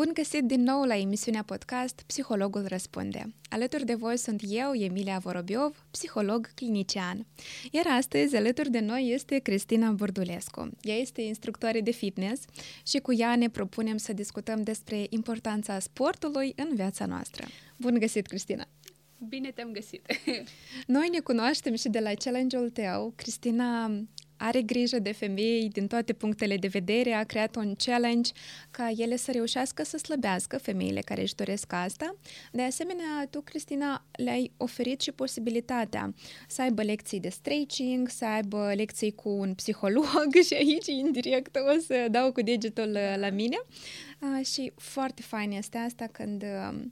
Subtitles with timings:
[0.00, 3.34] Bun găsit din nou la emisiunea podcast Psihologul Răspunde.
[3.48, 7.26] Alături de voi sunt eu, Emilia Vorobiov, psiholog clinician.
[7.70, 10.70] Iar astăzi, alături de noi este Cristina Bordulescu.
[10.82, 12.44] Ea este instructoare de fitness
[12.86, 17.46] și cu ea ne propunem să discutăm despre importanța sportului în viața noastră.
[17.76, 18.66] Bun găsit, Cristina!
[19.28, 20.06] Bine te-am găsit!
[20.86, 23.12] Noi ne cunoaștem și de la challenge-ul tău.
[23.16, 23.90] Cristina
[24.40, 28.30] are grijă de femei din toate punctele de vedere, a creat un challenge
[28.70, 32.16] ca ele să reușească să slăbească femeile care își doresc asta.
[32.52, 36.14] De asemenea, tu, Cristina, le-ai oferit și posibilitatea
[36.48, 41.80] să aibă lecții de stretching, să aibă lecții cu un psiholog și aici, indirect, o
[41.86, 43.56] să dau cu degetul la mine.
[43.60, 44.09] Uh,
[44.44, 46.82] și foarte fain este asta când uh,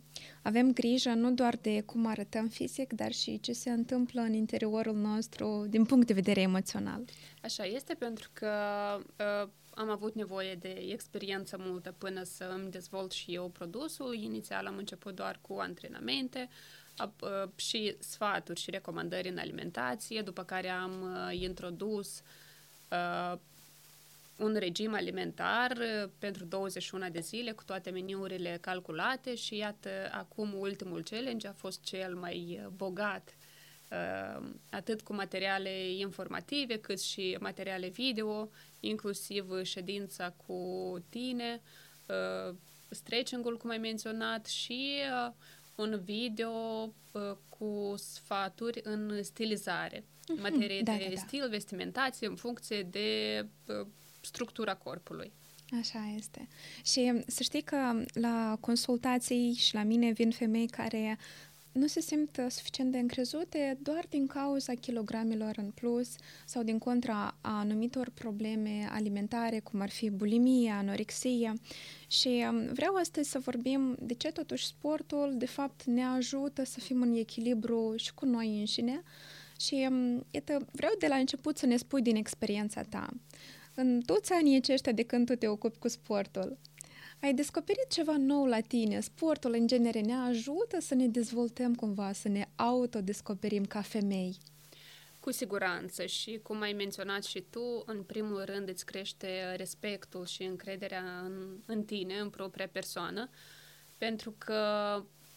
[0.42, 4.96] avem grijă nu doar de cum arătăm fizic, dar și ce se întâmplă în interiorul
[4.96, 7.04] nostru din punct de vedere emoțional.
[7.42, 8.50] Așa este pentru că
[9.18, 14.14] uh, am avut nevoie de experiență multă până să îmi dezvolt și eu produsul.
[14.14, 16.48] Inițial am început doar cu antrenamente
[16.98, 22.22] uh, și sfaturi și recomandări în alimentație, după care am uh, introdus
[22.90, 23.38] uh,
[24.38, 30.54] un regim alimentar uh, pentru 21 de zile cu toate meniurile calculate și iată, acum
[30.58, 33.36] ultimul challenge a fost cel mai uh, bogat
[33.90, 38.50] uh, atât cu materiale informative cât și materiale video,
[38.80, 40.62] inclusiv ședința cu
[41.08, 41.60] tine,
[42.88, 44.92] stretching-ul, cum ai menționat, și
[45.74, 46.52] un video
[47.48, 51.20] cu sfaturi în stilizare, în materie da, de da, da.
[51.20, 53.46] stil, vestimentație, în funcție de
[54.28, 55.32] structura corpului.
[55.80, 56.48] Așa este.
[56.84, 61.18] Și să știi că la consultații și la mine vin femei care
[61.72, 66.08] nu se simt suficient de încrezute doar din cauza kilogramelor în plus
[66.46, 71.54] sau din contra a anumitor probleme alimentare, cum ar fi bulimia, anorexia.
[72.06, 76.80] Și um, vreau astăzi să vorbim de ce totuși sportul, de fapt, ne ajută să
[76.80, 79.02] fim în echilibru și cu noi înșine.
[79.60, 83.08] Și, um, iată, vreau de la început să ne spui din experiența ta
[83.80, 86.58] în toți anii aceștia de când tu te ocupi cu sportul,
[87.20, 89.00] ai descoperit ceva nou la tine.
[89.00, 94.36] Sportul, în genere, ne ajută să ne dezvoltăm cumva, să ne autodescoperim ca femei.
[95.20, 100.42] Cu siguranță și cum ai menționat și tu, în primul rând îți crește respectul și
[100.42, 103.30] încrederea în, în tine, în propria persoană,
[103.98, 104.62] pentru că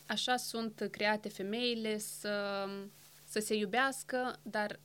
[0.05, 2.65] așa sunt create femeile să,
[3.23, 4.79] să se iubească, dar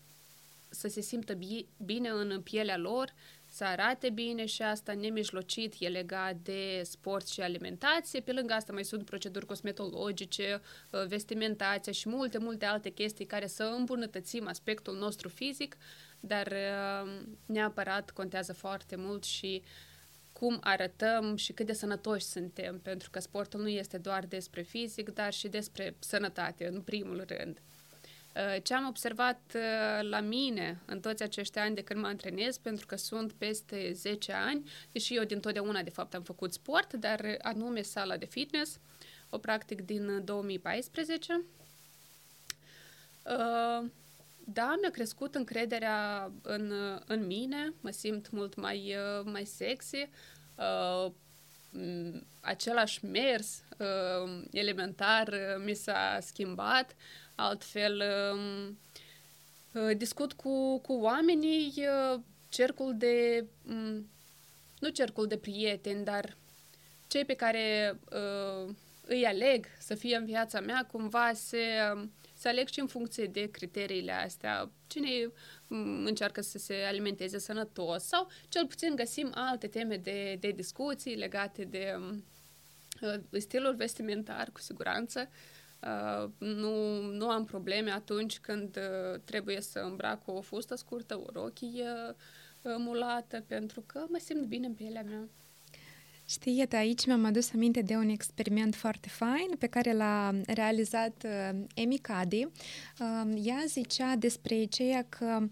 [0.69, 1.39] să se simtă
[1.85, 3.15] bine în pielea lor
[3.57, 8.21] să arate bine și asta nemijlocit e legat de sport și alimentație.
[8.21, 13.47] Pe lângă asta mai sunt proceduri cosmetologice, uh, vestimentația și multe, multe alte chestii care
[13.47, 15.77] să îmbunătățim aspectul nostru fizic,
[16.21, 17.13] dar uh,
[17.47, 19.63] neapărat contează foarte mult și
[20.33, 25.09] cum arătăm și cât de sănătoși suntem, pentru că sportul nu este doar despre fizic,
[25.09, 27.61] dar și despre sănătate, în primul rând.
[28.37, 32.59] Uh, ce am observat uh, la mine în toți acești ani de când mă antrenez,
[32.59, 36.93] pentru că sunt peste 10 ani, deși eu din totdeauna de fapt am făcut sport,
[36.93, 38.79] dar anume sala de fitness,
[39.31, 41.45] o practic din 2014.
[43.23, 43.89] Uh,
[44.45, 46.73] da, mi-a crescut încrederea în,
[47.07, 50.09] în mine, mă simt mult mai, mai sexy,
[52.41, 53.63] același mers
[54.51, 56.97] elementar mi s-a schimbat,
[57.37, 58.03] altfel
[58.33, 58.79] um,
[59.73, 64.09] uh, discut cu, cu oamenii, uh, cercul de, um,
[64.79, 66.37] nu cercul de prieteni, dar
[67.09, 68.75] cei pe care uh,
[69.07, 71.65] îi aleg să fie în viața mea, cumva se,
[71.95, 74.71] um, se aleg și în funcție de criteriile astea.
[74.87, 75.09] Cine
[76.05, 81.65] încearcă să se alimenteze sănătos sau cel puțin găsim alte teme de, de discuții legate
[81.65, 81.95] de
[83.39, 85.29] stilul vestimentar, cu siguranță.
[85.31, 85.56] Uh,
[85.87, 91.31] Uh, nu, nu am probleme atunci când uh, trebuie să îmbrac o fustă scurtă, o
[91.33, 91.91] rochie
[92.63, 95.29] uh, mulată, pentru că mă simt bine în pielea mea.
[96.29, 101.25] Știi, iată, aici mi-am adus aminte de un experiment foarte fain pe care l-a realizat
[101.25, 102.45] uh, Emi Cady.
[102.45, 105.47] Uh, ea zicea despre ceea că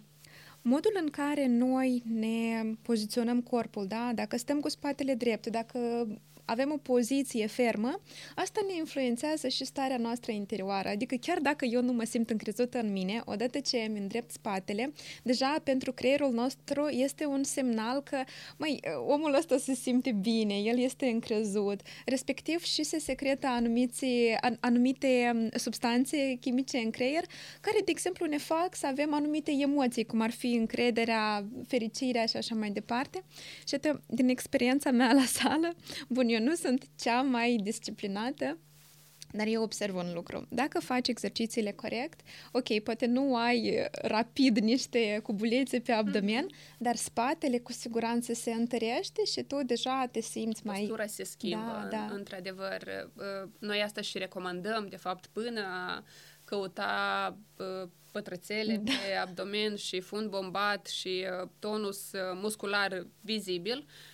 [0.62, 4.12] modul în care noi ne poziționăm corpul, da?
[4.14, 6.06] dacă stăm cu spatele drept, dacă
[6.44, 8.00] avem o poziție fermă,
[8.34, 10.88] asta ne influențează și starea noastră interioară.
[10.88, 14.92] Adică chiar dacă eu nu mă simt încrezută în mine, odată ce îmi îndrept spatele,
[15.22, 18.22] deja pentru creierul nostru este un semnal că,
[18.56, 24.06] măi, omul ăsta se simte bine, el este încrezut, respectiv și se secretă anumiți,
[24.60, 27.24] anumite um, substanțe chimice în creier,
[27.60, 32.36] care, de exemplu, ne fac să avem anumite emoții, cum ar fi încrederea, fericirea și
[32.36, 33.24] așa mai departe.
[33.68, 35.74] Și atât, din experiența mea la sală,
[36.08, 38.58] bun, eu nu sunt cea mai disciplinată,
[39.36, 40.46] dar eu observ un lucru.
[40.50, 42.20] Dacă faci exercițiile corect,
[42.52, 46.78] ok, poate nu ai uh, rapid niște cubulețe pe abdomen, mm-hmm.
[46.78, 50.78] dar spatele cu siguranță se întărește și tu deja te simți mai...
[50.78, 52.14] Postura se schimbă, da, da.
[52.14, 53.10] într-adevăr.
[53.14, 56.04] Uh, noi asta și recomandăm, de fapt, până a
[56.44, 58.92] căuta uh, pătrățele da.
[58.92, 61.24] pe abdomen și fund bombat și
[61.58, 62.10] tonus
[62.40, 64.13] muscular vizibil, Uh,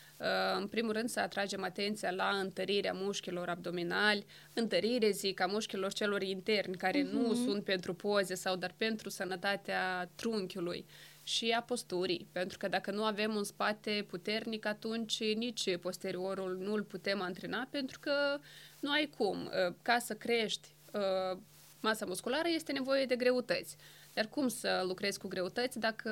[0.57, 6.23] în primul rând să atragem atenția la întărirea mușchilor abdominali, întărire, zic, a mușchilor celor
[6.23, 7.11] interni, care uh-huh.
[7.11, 7.45] nu mhm.
[7.45, 10.87] sunt pentru poze sau dar pentru sănătatea trunchiului
[11.23, 16.73] și a posturii, pentru că dacă nu avem un spate puternic, atunci nici posteriorul nu
[16.73, 18.39] îl putem antrena, pentru că
[18.81, 19.45] nu ai cum.
[19.45, 21.39] Uh, ca să crești uh,
[21.81, 23.77] masa musculară este nevoie de greutăți.
[24.21, 26.11] Dar cum să lucrezi cu greutăți dacă...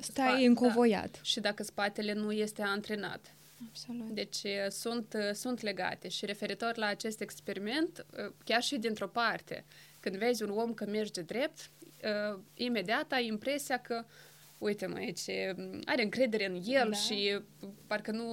[0.00, 1.10] Stai spa- încovoiat.
[1.10, 3.34] Da, și dacă spatele nu este antrenat.
[3.68, 4.10] Absolut.
[4.10, 8.06] Deci sunt, sunt legate și referitor la acest experiment,
[8.44, 9.64] chiar și dintr-o parte,
[10.00, 11.70] când vezi un om că merge drept,
[12.54, 14.04] imediat ai impresia că
[14.58, 15.54] uite mă, ce
[15.84, 16.96] are încredere în el da.
[16.96, 17.38] și
[17.86, 18.26] parcă nu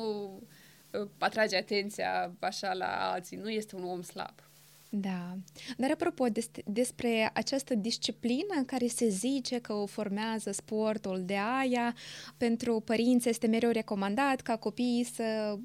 [1.17, 4.48] atrage atenția așa la alții, nu este un om slab.
[4.89, 5.37] Da.
[5.77, 11.95] Dar apropo des- despre această disciplină care se zice că o formează sportul de aia,
[12.37, 15.57] pentru părinți este mereu recomandat ca copiii să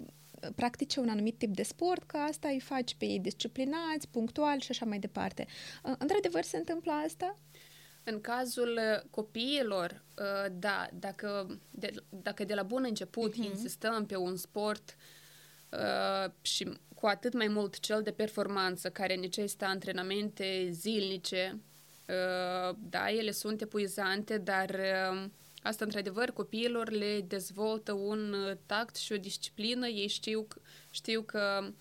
[0.55, 4.71] practice un anumit tip de sport, că asta îi faci pe ei disciplinați, punctual și
[4.71, 5.47] așa mai departe.
[5.99, 7.39] Într-adevăr se întâmplă asta?
[8.05, 13.51] În cazul uh, copiilor, uh, da, dacă de, dacă de la bun început uh-huh.
[13.51, 15.24] insistăm pe un sport uh,
[16.43, 21.61] și cu atât mai mult cel de performanță, care necesită antrenamente zilnice.
[22.09, 25.25] Uh, da, ele sunt epuizante, dar uh,
[25.63, 29.87] asta, într-adevăr, copiilor le dezvoltă un uh, tact și o disciplină.
[29.87, 30.47] Ei știu,
[30.91, 31.73] știu că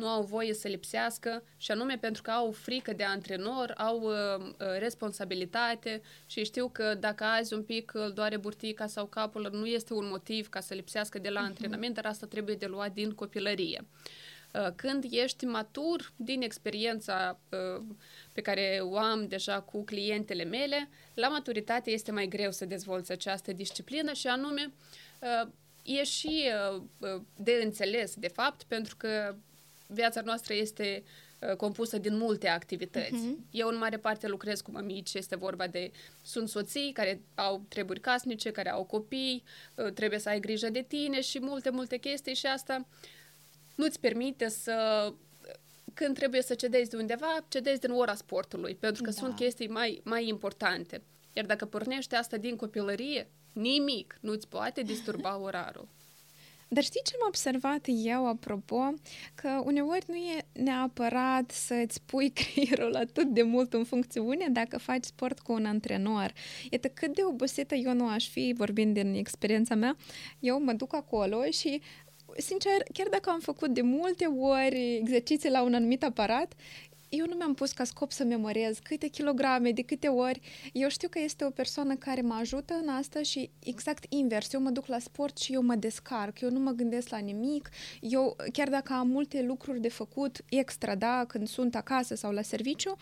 [0.00, 4.54] nu au voie să lipsească și anume pentru că au frică de antrenor, au uh,
[4.78, 9.94] responsabilitate și știu că dacă azi un pic îl doare burtica sau capul, nu este
[9.94, 11.44] un motiv ca să lipsească de la uh-huh.
[11.44, 13.80] antrenament, dar asta trebuie de luat din copilărie.
[13.80, 17.82] Uh, Uh, când ești matur din experiența uh,
[18.32, 23.12] pe care o am deja cu clientele mele, la maturitate este mai greu să dezvolți
[23.12, 24.72] această disciplină și anume
[25.20, 25.50] uh,
[25.82, 26.50] e și
[27.36, 29.34] de înțeles, de fapt, pentru că
[29.92, 31.02] viața noastră este
[31.56, 33.14] compusă din multe activități.
[33.14, 33.50] Uh-huh.
[33.50, 35.90] Eu în mare parte lucrez cu mămici, este vorba de
[36.22, 39.42] sunt soții care au treburi casnice, care au copii,
[39.94, 43.08] trebuie să ai grijă de tine și multe, multe chestii și asta uh,
[43.80, 45.12] nu-ți permite să
[45.94, 49.16] când trebuie să cedezi de undeva, cedezi din ora sportului, pentru că da.
[49.16, 51.02] sunt chestii mai, mai importante.
[51.32, 55.88] Iar dacă pornești asta din copilărie, nimic nu-ți poate disturba orarul.
[56.72, 58.94] Dar știi ce am observat eu, apropo?
[59.34, 65.04] Că uneori nu e neapărat să-ți pui creierul atât de mult în funcțiune dacă faci
[65.04, 66.32] sport cu un antrenor.
[66.70, 69.96] Iată cât de obosită eu nu aș fi, vorbind din experiența mea,
[70.38, 71.80] eu mă duc acolo și
[72.36, 76.54] sincer, chiar dacă am făcut de multe ori exerciții la un anumit aparat,
[77.10, 80.40] eu nu mi-am pus ca scop să memorez câte kilograme, de câte ori.
[80.72, 84.52] Eu știu că este o persoană care mă ajută în asta și exact invers.
[84.52, 86.40] Eu mă duc la sport și eu mă descarc.
[86.40, 87.68] Eu nu mă gândesc la nimic.
[88.00, 92.42] Eu, chiar dacă am multe lucruri de făcut extra, da, când sunt acasă sau la
[92.42, 92.96] serviciu,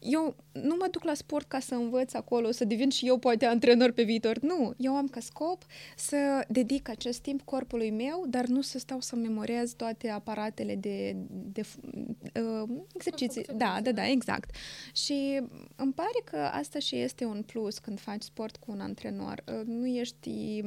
[0.00, 3.46] eu nu mă duc la sport ca să învăț acolo, să devin și eu poate
[3.46, 4.38] antrenor pe viitor.
[4.38, 5.64] Nu, eu am ca scop
[5.96, 11.16] să dedic acest timp corpului meu, dar nu să stau să memorez toate aparatele de,
[11.52, 11.62] de,
[12.32, 13.41] de uh, exerciții.
[13.54, 14.50] Da, da, da, exact.
[14.92, 15.40] Și
[15.76, 19.42] îmi pare că asta și este un plus când faci sport cu un antrenor.
[19.46, 20.62] Uh, nu ești,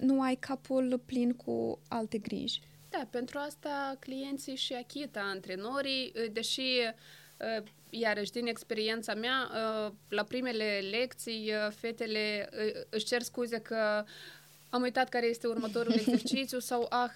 [0.00, 2.60] nu ai capul plin cu alte griji.
[2.90, 9.92] Da, pentru asta clienții și achită antrenorii, uh, deși uh, iarăși, din experiența mea, uh,
[10.08, 14.04] la primele lecții, uh, fetele uh, își cer scuze că
[14.70, 17.10] am uitat care este următorul exercițiu sau, ah,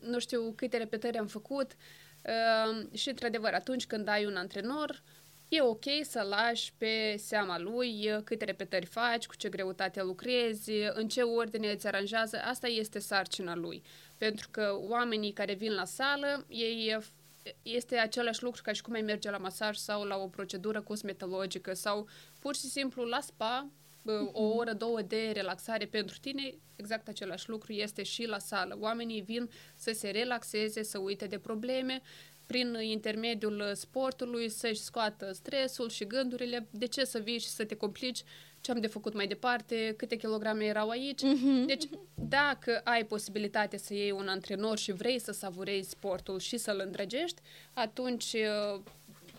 [0.00, 1.76] nu știu câte repetări am făcut.
[2.92, 5.02] Și, într-adevăr, atunci când ai un antrenor,
[5.48, 11.08] e ok să lași pe seama lui câte repetări faci, cu ce greutate lucrezi, în
[11.08, 12.40] ce ordine îți aranjează.
[12.44, 13.82] Asta este sarcina lui.
[14.18, 16.98] Pentru că oamenii care vin la sală, ei
[17.62, 21.74] este același lucru ca și cum ai merge la masaj sau la o procedură cosmetologică
[21.74, 22.08] sau
[22.40, 23.68] pur și simplu la spa,
[24.06, 24.56] o mhm.
[24.58, 28.76] oră, două de relaxare pentru tine, exact același lucru este și la sală.
[28.80, 32.02] Oamenii vin să se relaxeze, să uite de probleme
[32.46, 37.74] prin intermediul sportului să-și scoată stresul și gândurile, de ce să vii și să te
[37.74, 38.22] complici,
[38.60, 41.20] ce am de făcut mai departe, câte kilograme erau aici.
[41.20, 41.66] Mm-hmm.
[41.66, 41.84] Deci,
[42.14, 47.40] dacă ai posibilitatea să iei un antrenor și vrei să savurezi sportul și să-l îndrăgești,
[47.72, 48.80] atunci uh,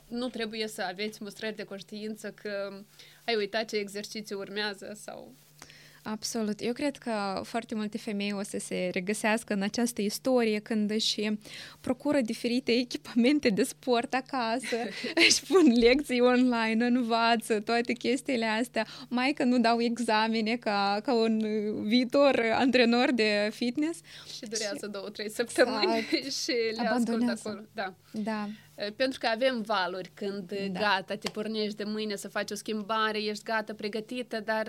[0.07, 2.81] nu trebuie să aveți mustrări de conștiință că
[3.25, 5.35] ai uitat ce exercițiu urmează sau
[6.07, 6.61] Absolut.
[6.61, 11.31] Eu cred că foarte multe femei o să se regăsească în această istorie când își
[11.81, 14.75] procură diferite echipamente de sport acasă,
[15.27, 21.13] își pun lecții online, învață toate chestiile astea, mai că nu dau examene ca, ca
[21.13, 21.45] un
[21.83, 23.99] viitor antrenor de fitness.
[24.35, 24.91] Și durează și...
[24.91, 26.33] două, trei săptămâni exact.
[26.41, 27.61] și le ascult acolo.
[27.73, 27.93] Da.
[28.11, 28.49] da.
[28.95, 30.79] Pentru că avem valuri când da.
[30.79, 34.67] gata, te pornești de mâine să faci o schimbare, ești gata, pregătită, dar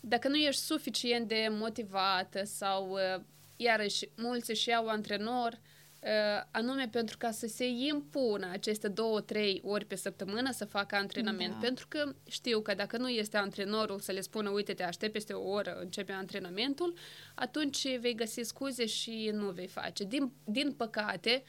[0.00, 3.22] dacă nu ești suficient de motivată sau, uh,
[3.56, 9.60] iarăși, mulți își iau antrenor, uh, anume pentru ca să se impună aceste două, trei
[9.64, 11.52] ori pe săptămână să facă antrenament.
[11.52, 11.58] Da.
[11.60, 15.32] Pentru că știu că dacă nu este antrenorul să le spună, uite, te aștept peste
[15.32, 16.94] o oră, începe antrenamentul,
[17.34, 20.04] atunci vei găsi scuze și nu vei face.
[20.04, 21.42] Din, din păcate,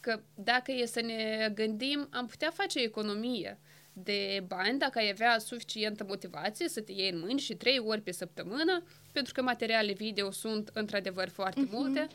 [0.00, 3.58] că dacă e să ne gândim, am putea face economie.
[3.60, 7.78] Uh, de bani dacă ai avea suficientă motivație să te iei în mâini și trei
[7.78, 8.82] ori pe săptămână,
[9.12, 11.70] pentru că materiale video sunt într-adevăr foarte uh-huh.
[11.70, 12.06] multe,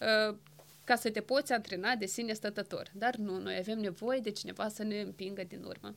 [0.00, 0.36] uh,
[0.84, 2.90] ca să te poți antrena de sine stătător.
[2.94, 5.94] Dar nu, noi avem nevoie de cineva să ne împingă din urmă.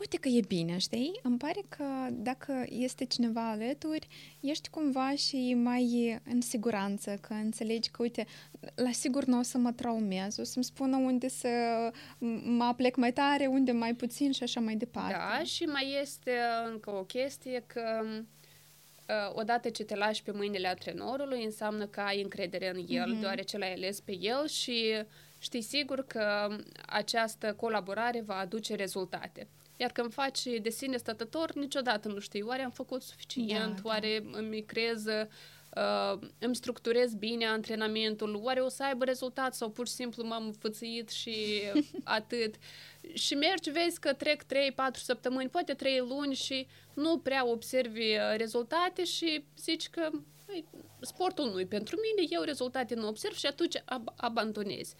[0.00, 1.20] Uite că e bine, știi?
[1.22, 4.06] Îmi pare că dacă este cineva alături,
[4.40, 8.26] ești cumva și mai în siguranță, că înțelegi că, uite,
[8.74, 11.48] la sigur nu o să mă traumez, o să-mi spună unde să
[12.44, 15.12] mă aplec mai tare, unde mai puțin și așa mai departe.
[15.12, 16.32] Da, și mai este
[16.72, 22.22] încă o chestie că uh, odată ce te lași pe mâinile antrenorului, înseamnă că ai
[22.22, 23.20] încredere în el, mm-hmm.
[23.20, 25.04] deoarece l-ai ales pe el și
[25.38, 29.48] știi sigur că această colaborare va aduce rezultate.
[29.80, 34.24] Iar când faci de sine stătător, niciodată nu știi, oare am făcut suficient, da, oare
[34.30, 34.38] da.
[34.38, 39.92] îmi creez, uh, îmi structurez bine antrenamentul, oare o să aibă rezultat sau pur și
[39.92, 41.62] simplu m-am fățuit și
[42.04, 42.54] atât.
[43.12, 44.46] Și mergi, vezi că trec 3-4
[44.92, 50.10] săptămâni, poate 3 luni și nu prea observi uh, rezultate și zici că
[51.00, 54.94] sportul nu e pentru mine, eu rezultate nu observ și atunci ab- abandonezi.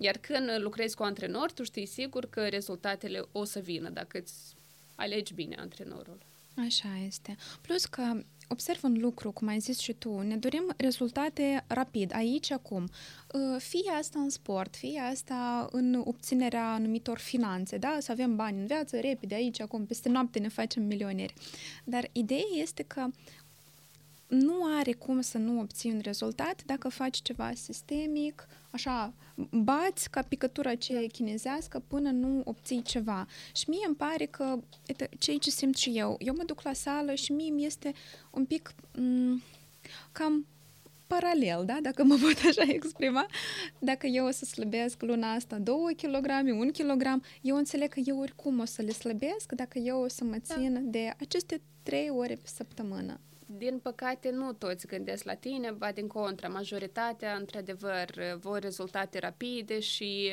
[0.00, 4.54] Iar când lucrezi cu antrenor, tu știi sigur că rezultatele o să vină dacă îți
[4.94, 6.18] alegi bine antrenorul.
[6.56, 7.36] Așa este.
[7.60, 12.50] Plus că observ un lucru, cum ai zis și tu, ne dorim rezultate rapid, aici,
[12.50, 12.88] acum.
[13.34, 17.96] Ă, fie asta în sport, fie asta în obținerea anumitor finanțe, da?
[18.00, 21.34] Să avem bani în viață, repede, aici, acum, peste noapte ne facem milioneri.
[21.84, 23.06] Dar ideea este că
[24.26, 29.14] nu are cum să nu obții un rezultat dacă faci ceva sistemic, așa,
[29.50, 33.26] bați ca picătura aceea chinezească până nu obții ceva.
[33.54, 36.72] Și mie îmi pare că, uite, ceea ce simt și eu, eu mă duc la
[36.72, 37.92] sală și mie mi este
[38.30, 39.42] un pic m- mm,
[40.12, 40.46] cam
[41.06, 41.78] paralel, da?
[41.82, 43.26] dacă mă pot așa exprima.
[43.78, 47.02] Dacă eu o să slăbesc luna asta 2 kg, 1 kg,
[47.40, 50.54] eu înțeleg că eu oricum o să le slăbesc dacă eu o să mă da.
[50.54, 50.80] țin da.
[50.80, 53.20] de aceste 3 ore pe săptămână.
[53.46, 59.80] Din păcate, nu toți gândesc la tine, ba din contra, majoritatea, într-adevăr, vor rezultate rapide
[59.80, 60.30] și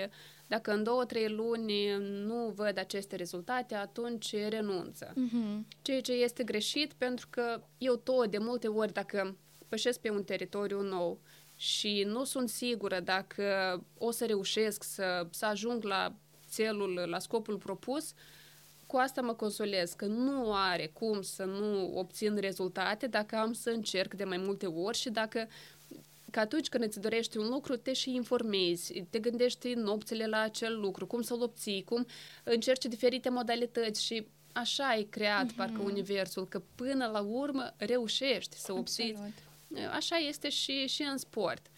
[0.47, 5.13] dacă în două, trei luni nu văd aceste rezultate, atunci renunță.
[5.13, 5.67] Uh-huh.
[5.81, 9.37] Ceea ce este greșit, pentru că eu tot, de multe ori, dacă
[9.67, 11.19] pășesc pe un teritoriu nou
[11.55, 13.43] și nu sunt sigură dacă
[13.97, 16.15] o să reușesc să, să ajung la
[16.47, 18.17] țelul, la scopul propus, uh,
[18.91, 23.69] cu asta mă consolez, că nu are cum să nu obțin rezultate dacă am să
[23.69, 25.47] încerc de mai multe ori și dacă
[26.31, 30.79] că atunci când îți dorești un lucru, te și informezi, te gândești nopțile la acel
[30.79, 32.05] lucru, cum să-l obții, cum
[32.43, 35.55] încerci diferite modalități și așa ai creat uh-huh.
[35.55, 39.17] parcă universul, că până la urmă reușești să obții.
[39.91, 41.70] Așa este și, și în sport.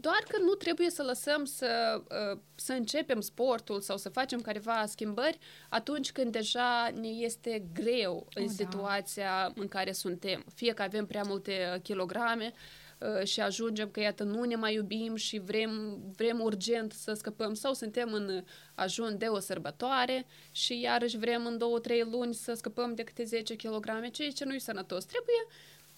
[0.00, 4.84] Doar că nu trebuie să lăsăm să, uh, să începem sportul sau să facem careva
[4.86, 9.60] schimbări atunci când deja ne este greu în oh, situația da.
[9.60, 10.44] în care suntem.
[10.54, 12.52] Fie că avem prea multe kilograme
[12.98, 17.54] uh, și ajungem că, iată, nu ne mai iubim și vrem, vrem urgent să scăpăm
[17.54, 18.44] sau suntem în
[18.74, 23.24] ajun de o sărbătoare și iarăși vrem în două, trei luni să scăpăm de câte
[23.24, 25.04] 10 kg, ceea ce nu-i sănătos.
[25.04, 25.46] Trebuie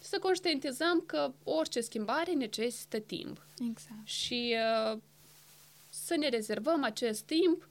[0.07, 3.47] să conștientizăm că orice schimbare necesită timp.
[3.71, 4.07] Exact.
[4.07, 4.57] Și
[4.93, 4.99] uh,
[5.91, 7.69] să ne rezervăm acest timp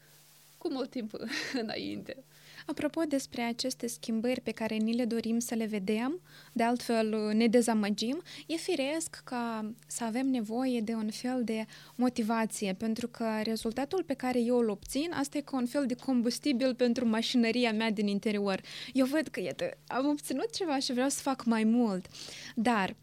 [0.58, 1.14] cu mult timp
[1.62, 2.24] înainte.
[2.66, 6.22] Apropo despre aceste schimbări pe care ni le dorim să le vedem,
[6.54, 12.74] de altfel ne dezamăgim, e firesc ca să avem nevoie de un fel de motivație,
[12.74, 16.76] pentru că rezultatul pe care eu îl obțin, asta e ca un fel de combustibil
[16.76, 18.62] pentru mașinăria mea din interior.
[18.94, 22.08] Eu văd că, iată, am obținut ceva și vreau să fac mai mult.
[22.56, 22.96] Dar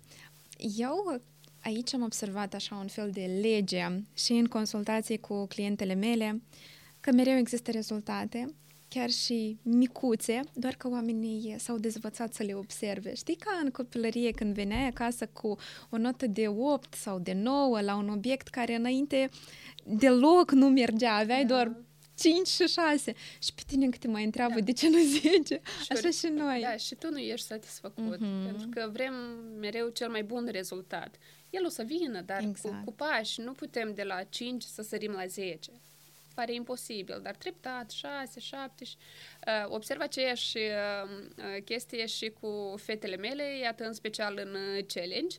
[0.79, 1.21] eu
[1.63, 6.43] aici am observat așa un fel de lege și în consultații cu clientele mele,
[7.01, 8.55] că mereu există rezultate,
[8.95, 13.15] chiar și micuțe, doar că oamenii s-au dezvățat să le observe.
[13.15, 15.57] Știi ca în copilărie când veneai acasă cu
[15.91, 19.29] o notă de 8 sau de 9 la un obiect care înainte
[19.85, 21.55] deloc nu mergea, aveai da.
[21.55, 21.77] doar
[22.19, 23.13] 5 și 6.
[23.43, 24.61] Și pe tine încă te mai întreabă da.
[24.61, 25.61] de ce nu 10.
[25.83, 26.61] Și Așa și noi.
[26.61, 28.17] Da, și tu nu ești satisfăcut.
[28.17, 28.45] Mm-hmm.
[28.45, 29.15] Pentru că vrem
[29.61, 31.17] mereu cel mai bun rezultat.
[31.51, 32.75] El o să vină, dar exact.
[32.75, 35.71] cu, cu pași nu putem de la 5 să sărim la 10
[36.35, 38.97] pare imposibil, dar treptat, 6, 7 și...
[39.47, 44.85] Uh, observ aceeași uh, uh, chestie și cu fetele mele, iată în special în uh,
[44.87, 45.37] challenge.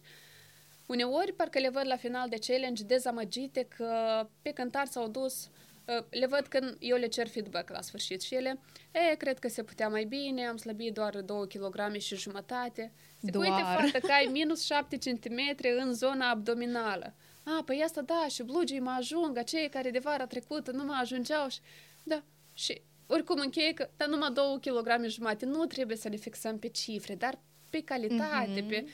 [0.85, 5.49] Uneori parcă le văd la final de challenge dezamăgite că pe cântar s-au dus
[5.85, 8.59] uh, le văd când eu le cer feedback la sfârșit și ele,
[8.91, 12.91] e, cred că se putea mai bine, am slăbit doar 2 kg și jumătate.
[13.21, 13.47] Zic, doar.
[13.47, 15.39] uite, fată, că ai minus 7 cm
[15.79, 20.25] în zona abdominală a, păi asta da, și blugii mă ajung, acei care de vara
[20.25, 21.59] trecută nu mă ajungeau și...
[22.03, 22.23] Da,
[22.53, 26.67] și oricum încheie că, dar numai două kilograme jumate, nu trebuie să le fixăm pe
[26.67, 28.67] cifre, dar pe calitate, mm-hmm.
[28.67, 28.85] pe...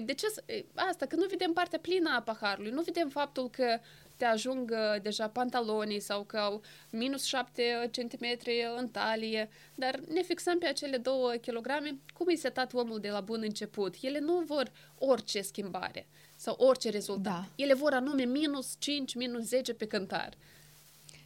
[0.00, 0.26] De ce?
[0.74, 3.80] Asta, că nu vedem partea plină a paharului, nu vedem faptul că
[4.16, 8.26] te ajung uh, deja pantalonii sau că au minus 7 cm
[8.76, 11.66] în talie, dar ne fixăm pe acele 2 kg,
[12.14, 13.94] cum e setat omul de la bun început.
[14.00, 16.06] Ele nu vor orice schimbare
[16.44, 17.22] sau orice rezultat.
[17.22, 17.48] Da.
[17.54, 20.36] Ele vor anume minus 5, minus 10 pe cântar.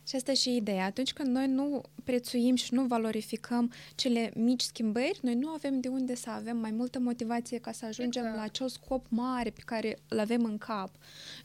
[0.09, 0.85] Și asta e și ideea.
[0.85, 5.89] Atunci când noi nu prețuim și nu valorificăm cele mici schimbări, noi nu avem de
[5.89, 8.39] unde să avem mai multă motivație ca să ajungem exact.
[8.39, 10.91] la acel scop mare pe care îl avem în cap.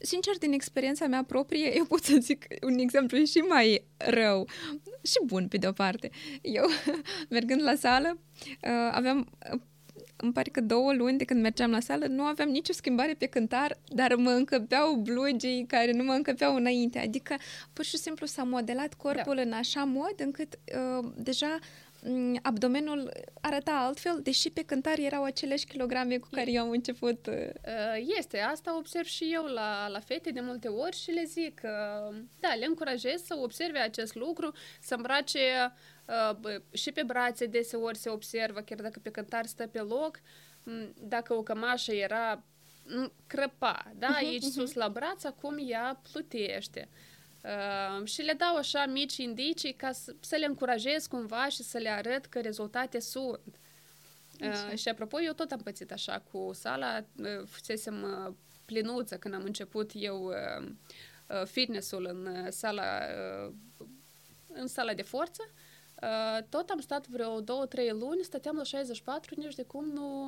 [0.00, 4.48] Sincer, din experiența mea proprie, eu pot să zic un exemplu și mai rău
[5.02, 6.10] și bun, pe de-o parte.
[6.42, 6.64] Eu,
[7.36, 8.18] mergând la sală,
[8.62, 9.28] uh, aveam
[10.24, 13.26] îmi pare că două luni de când mergeam la sală nu aveam nicio schimbare pe
[13.26, 16.98] cântar, dar mă încăpeau blugii care nu mă încăpeau înainte.
[16.98, 17.34] Adică
[17.72, 19.42] pur și simplu s-a modelat corpul da.
[19.42, 20.58] în așa mod încât
[20.98, 21.58] uh, deja
[22.02, 27.26] mm, abdomenul arăta altfel, deși pe cântar erau aceleași kilograme cu care eu am început.
[27.26, 31.24] Uh, uh, este, asta observ și eu la, la fete de multe ori și le
[31.24, 31.60] zic,
[32.40, 35.93] da, le încurajez să observe acest lucru, să îmbrace Uh,
[36.72, 40.20] și pe brațe deseori se observă, chiar dacă pe cântar stă pe loc,
[40.94, 42.42] dacă o cămașă era
[43.26, 44.50] crăpa, da, mhm, aici mhm.
[44.50, 46.88] sus la braț, acum ea plutește.
[47.42, 51.78] Uh, și le dau așa mici indicii ca să, să le încurajez cumva și să
[51.78, 53.60] le arăt că rezultate sunt.
[54.40, 59.34] Uh, și apropo, eu tot am pățit așa cu sala, uh, fusesem uh, plinuță când
[59.34, 60.66] am început eu uh,
[61.28, 63.00] uh, fitnessul în sala,
[63.46, 63.54] uh,
[64.48, 65.42] în sala de forță.
[65.46, 65.73] Uh, Uh,
[66.48, 70.26] tot am stat vreo două, trei luni, stăteam la 64, nici de cum nu,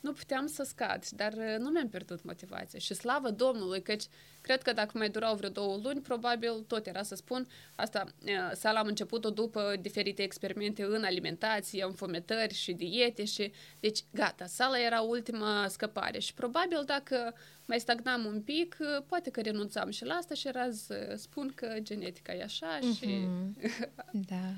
[0.00, 4.04] nu puteam să scad, dar uh, nu mi-am pierdut motivația și slavă Domnului, căci
[4.40, 7.46] cred că dacă mai durau vreo două luni, probabil tot era să spun,
[7.76, 13.52] asta, uh, sala am început-o după diferite experimente în alimentație, în fometări și diete și,
[13.80, 17.34] deci gata, sala era ultima scăpare și probabil dacă
[17.68, 18.76] mai stagnam un pic,
[19.06, 22.98] poate că renunțam și la asta și era să spun că genetica e așa mm-hmm.
[22.98, 23.26] și...
[24.30, 24.54] da.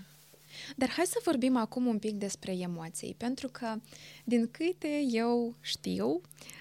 [0.77, 3.77] Dar hai să vorbim acum un pic despre emoții, pentru că,
[4.25, 6.21] din câte eu știu,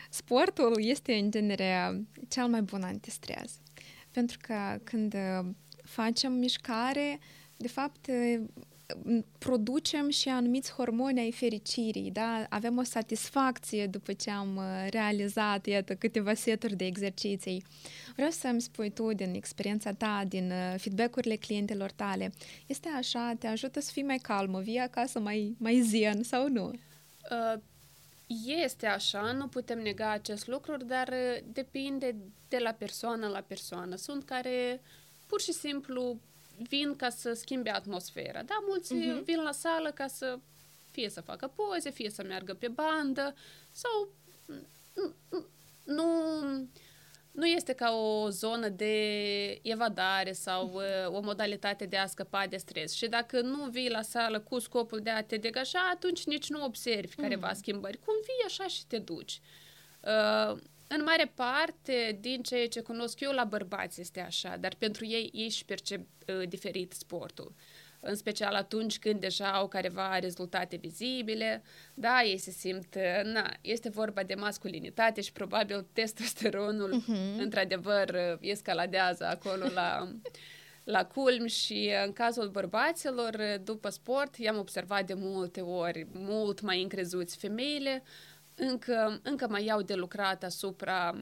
[0.10, 3.60] sportul este, în genere, cel mai bun antistres.
[4.12, 5.16] Pentru că când
[5.84, 7.20] facem mișcare,
[7.58, 8.10] de fapt,
[9.38, 12.46] producem și anumiți hormoni ai fericirii, da?
[12.50, 17.64] Avem o satisfacție după ce am uh, realizat, iată, câteva seturi de exerciții.
[18.16, 22.32] Vreau să-mi spui tu din experiența ta, din uh, feedback-urile clientelor tale,
[22.66, 26.66] este așa, te ajută să fii mai calmă, vii acasă mai, mai zen sau nu?
[26.66, 27.60] Uh,
[28.64, 31.14] este așa, nu putem nega acest lucru, dar
[31.52, 32.16] depinde
[32.48, 33.96] de la persoană la persoană.
[33.96, 34.82] Sunt care
[35.28, 36.20] pur și simplu
[36.68, 38.44] vin ca să schimbe atmosfera.
[38.44, 39.24] Da, mulți uh-huh.
[39.24, 40.40] vin la sală ca să
[40.92, 43.36] fie să facă poze, fie să meargă pe bandă
[43.72, 44.10] sau
[45.84, 46.06] nu,
[47.32, 48.94] nu este ca o zonă de
[49.62, 52.94] evadare sau uh, o modalitate de a scăpa de stres.
[52.94, 56.64] Și dacă nu vii la sală cu scopul de a te degaja, atunci nici nu
[56.64, 57.24] observi mm.
[57.24, 58.00] careva schimbări.
[58.06, 59.42] Cum vii așa și te duci.
[60.02, 60.58] Uh,
[60.92, 65.30] în mare parte, din ceea ce cunosc eu la bărbați este așa, dar pentru ei
[65.34, 67.54] ei își percep uh, diferit sportul.
[68.02, 73.90] în special atunci când deja au careva rezultate vizibile, da, ei se simt, na, este
[73.90, 77.38] vorba de masculinitate și probabil testosteronul, uh-huh.
[77.38, 80.12] într-adevăr, escaladează acolo la,
[80.96, 86.82] la culm și în cazul bărbaților, după sport, i-am observat de multe ori, mult mai
[86.82, 88.04] încrezuți femeile,
[88.60, 91.16] încă, încă mai iau de lucrat asupra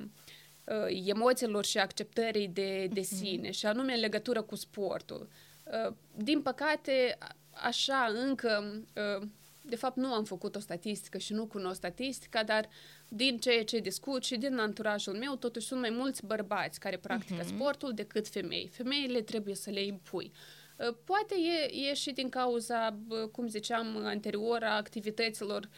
[0.63, 3.17] uh, emoțiilor și acceptării de, de uh-huh.
[3.17, 5.30] sine, și anume în legătură cu sportul.
[5.63, 7.17] Uh, din păcate,
[7.50, 8.82] așa încă,
[9.19, 9.28] uh,
[9.62, 12.69] de fapt nu am făcut o statistică și nu cunosc statistica, dar
[13.10, 17.43] din ceea ce discut și din anturajul meu, totuși sunt mai mulți bărbați care practică
[17.43, 17.56] uh-huh.
[17.56, 18.69] sportul decât femei.
[18.73, 20.32] Femeile trebuie să le impui.
[20.78, 22.97] Uh, poate e, e și din cauza,
[23.32, 25.69] cum ziceam anterior, a activităților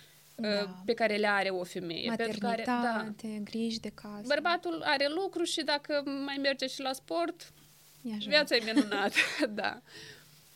[0.42, 0.82] da.
[0.86, 2.10] pe care le are o femeie.
[2.10, 4.24] Maternitate, care, da, griji de casă.
[4.28, 7.54] Bărbatul are lucru și dacă mai merge și la sport,
[8.28, 9.16] viața e minunată,
[9.62, 9.82] da.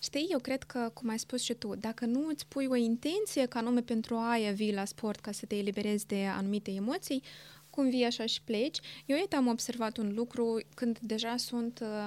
[0.02, 3.46] Știi, eu cred că, cum ai spus și tu, dacă nu îți pui o intenție
[3.46, 7.24] ca nume pentru aia vii la sport ca să te eliberezi de anumite emoții,
[7.70, 8.80] cum vii așa și pleci.
[9.06, 12.06] Eu iată am observat un lucru când deja sunt uh,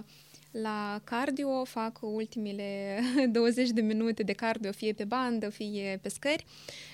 [0.62, 3.00] la cardio, fac ultimile
[3.32, 6.46] 20 de minute de cardio, fie pe bandă, fie pe scări.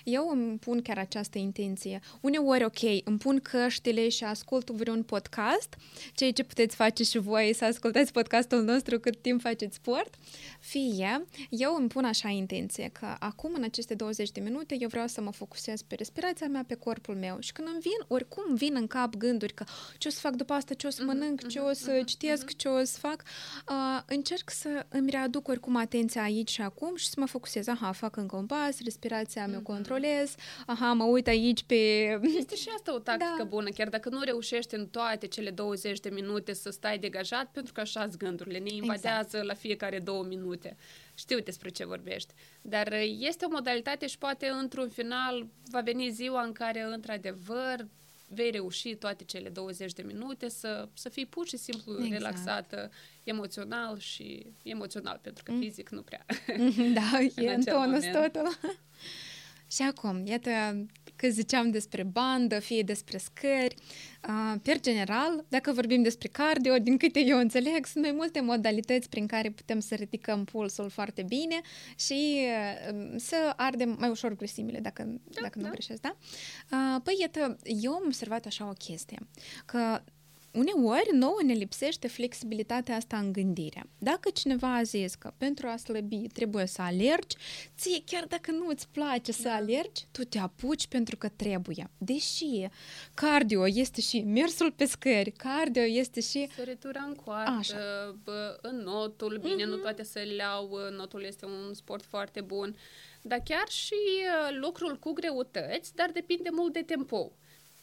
[0.05, 2.01] Eu îmi pun chiar această intenție.
[2.21, 5.77] Uneori, ok, îmi pun căștile și ascult vreun podcast,
[6.15, 10.15] ceea ce puteți face și voi să ascultați podcastul nostru cât timp faceți sport.
[10.61, 15.07] Fie, eu îmi pun așa intenție că acum, în aceste 20 de minute, eu vreau
[15.07, 17.37] să mă focusez pe respirația mea, pe corpul meu.
[17.41, 19.65] Și când îmi vin, oricum vin în cap gânduri că
[19.99, 21.91] ce o să fac după asta, ce o să mhm, mănânc, ce o mhm, să
[21.91, 23.23] mhm, citesc, ce o să fac,
[23.69, 27.67] uh, încerc să îmi readuc oricum atenția aici și acum și să mă focusez.
[27.67, 30.35] Aha, fac încă un pas, respirația mea controlez,
[30.67, 31.75] aha, mă uit aici pe...
[32.39, 33.45] Este și asta o tactică da.
[33.45, 37.73] bună, chiar dacă nu reușești în toate cele 20 de minute să stai degajat, pentru
[37.73, 39.47] că așa gândurile, ne invadează exact.
[39.47, 40.77] la fiecare două minute.
[41.15, 42.35] Știu despre ce vorbești.
[42.63, 47.87] Dar este o modalitate și poate într-un final va veni ziua în care, într-adevăr,
[48.35, 52.13] vei reuși toate cele 20 de minute să, să fii pur și simplu exact.
[52.13, 52.91] relaxată
[53.25, 55.61] emoțional și emoțional, pentru că mm.
[55.61, 56.25] fizic nu prea.
[56.95, 58.59] Da, e în, în tonus totul.
[59.73, 60.51] Și acum, iată
[61.17, 63.75] că ziceam despre bandă, fie despre scări.
[64.29, 69.09] Uh, per general, dacă vorbim despre cardio, din câte eu înțeleg, sunt mai multe modalități
[69.09, 71.61] prin care putem să ridicăm pulsul foarte bine
[71.97, 72.47] și
[72.91, 75.65] uh, să ardem mai ușor grăsimile, dacă, da, dacă da.
[75.65, 76.17] nu greșesc, da?
[76.73, 79.19] Uh, păi, iată, eu am observat așa o chestie,
[79.65, 80.03] că
[80.53, 83.87] uneori nouă ne lipsește flexibilitatea asta în gândire.
[83.99, 87.37] Dacă cineva a zis că pentru a slăbi trebuie să alergi,
[87.77, 89.55] ție chiar dacă nu îți place să da.
[89.55, 91.91] alergi, tu te apuci pentru că trebuie.
[91.99, 92.67] Deși
[93.15, 96.49] cardio este și mersul pe scări, cardio este și...
[96.57, 97.77] Săritura în coartă, Așa.
[98.61, 99.67] în notul, bine, mm-hmm.
[99.67, 99.83] nu mhm.
[99.83, 102.77] toate să le iau, notul este un sport foarte bun,
[103.23, 107.33] dar chiar și uh, lucrul cu greutăți, dar depinde mult de tempo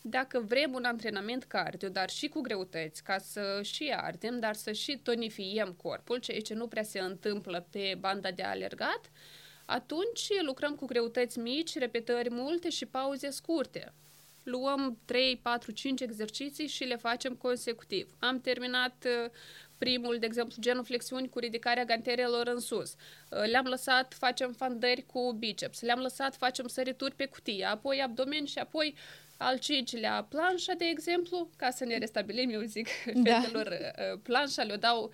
[0.02, 4.72] dacă vrem un antrenament cardio, dar și cu greutăți, ca să și ardem, dar să
[4.72, 9.12] și tonifiem corpul, ceea ce nu prea se întâmplă pe banda de alergat,
[9.66, 13.94] atunci lucrăm cu greutăți mici, repetări multe și pauze scurte.
[14.44, 18.16] Luăm 3, 4, 5 exerciții și le facem consecutiv.
[18.20, 19.30] Am terminat uh,
[19.78, 22.92] primul, de exemplu, genuflexiuni cu ridicarea ganterelor în sus.
[22.92, 25.82] Uh, le-am lăsat, facem fandări cu biceps.
[25.82, 28.96] Le-am lăsat, facem sărituri pe cutie, apoi abdomen și apoi
[29.42, 33.40] al cincilea, planșa, de exemplu, ca să ne restabilim, eu zic da.
[33.40, 35.14] fetelor, uh, planșa le dau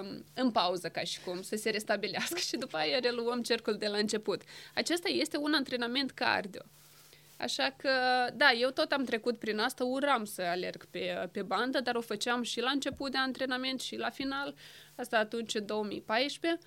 [0.00, 3.86] um, în pauză, ca și cum, să se restabilească și după aia reluăm cercul de
[3.86, 4.42] la început.
[4.74, 6.62] Acesta este un antrenament cardio.
[7.36, 7.90] Așa că,
[8.34, 12.00] da, eu tot am trecut prin asta, uram să alerg pe, pe bandă, dar o
[12.00, 14.54] făceam și la început de antrenament și la final,
[14.94, 16.60] asta atunci în 2014.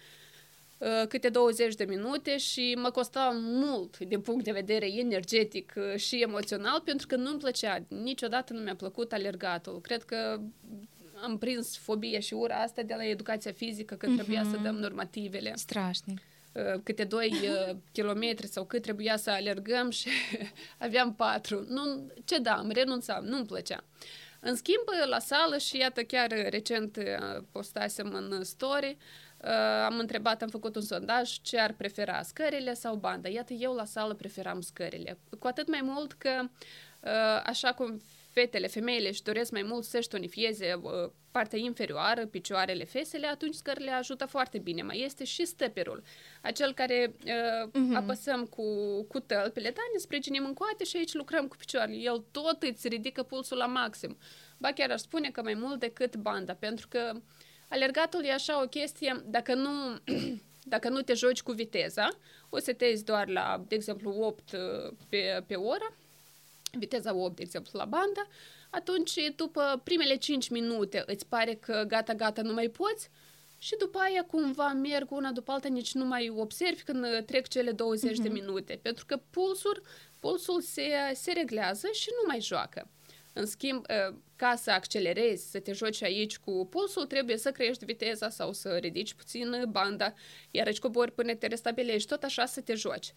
[0.79, 5.95] Uh, câte 20 de minute și mă costa mult din punct de vedere energetic uh,
[5.95, 7.83] și emoțional pentru că nu-mi plăcea.
[7.87, 9.81] Niciodată nu mi-a plăcut alergatul.
[9.81, 10.39] Cred că
[11.23, 14.49] am prins fobia și ura asta de la educația fizică, că trebuia mm-hmm.
[14.49, 14.63] să mhm.
[14.63, 15.53] dăm normativele.
[15.55, 16.19] Strașnic
[16.51, 17.33] uh, câte 2
[17.91, 20.09] kilometri sau cât trebuia să alergăm și
[20.77, 21.65] aveam 4.
[21.67, 23.83] Nu, ce da, am renunțam, nu-mi plăcea.
[24.39, 26.97] În schimb, la sală și iată chiar recent
[27.51, 29.28] postasem în story, Uh,
[29.85, 33.29] am întrebat, am făcut un sondaj ce ar prefera, scările sau banda.
[33.29, 35.17] Iată, eu la sală preferam scările.
[35.39, 36.41] Cu atât mai mult că,
[37.03, 42.83] uh, așa cum fetele, femeile își doresc mai mult să-și tonifieze uh, partea inferioară, picioarele,
[42.83, 44.81] fesele, atunci scările ajută foarte bine.
[44.81, 46.03] Mai este și stăperul,
[46.41, 47.95] acel care uh, uh-huh.
[47.95, 48.63] apăsăm cu,
[49.03, 51.97] cu tălpile, da, ne sprijinim în coate și aici lucrăm cu picioarele.
[51.97, 54.17] El tot îți ridică pulsul la maxim.
[54.57, 57.21] Ba chiar aș spune că mai mult decât banda, pentru că uh,
[57.69, 59.69] Alergatul e așa o chestie, dacă nu,
[60.69, 62.09] Dacă nu te joci cu viteza,
[62.49, 65.95] o setezi doar la, de exemplu, 8 uh, pe, pe oră,
[66.71, 68.27] viteza 8, de exemplu, la bandă,
[68.69, 73.09] atunci, după primele 5 minute, îți pare că gata, gata, nu mai poți,
[73.57, 77.47] și după aia cumva merg una după alta, nici nu mai observi când uh, trec
[77.47, 78.21] cele 20 uh-huh.
[78.21, 78.39] de mhm.
[78.39, 79.81] minute, pentru că pulsul,
[80.19, 82.89] pulsul se, se reglează și nu mai joacă.
[83.33, 87.85] În schimb, uh, ca să accelerezi, să te joci aici cu pulsul, trebuie să crești
[87.85, 90.13] viteza sau să ridici puțin banda,
[90.51, 93.13] iar aici cobori până te restabilești, tot așa să te joci.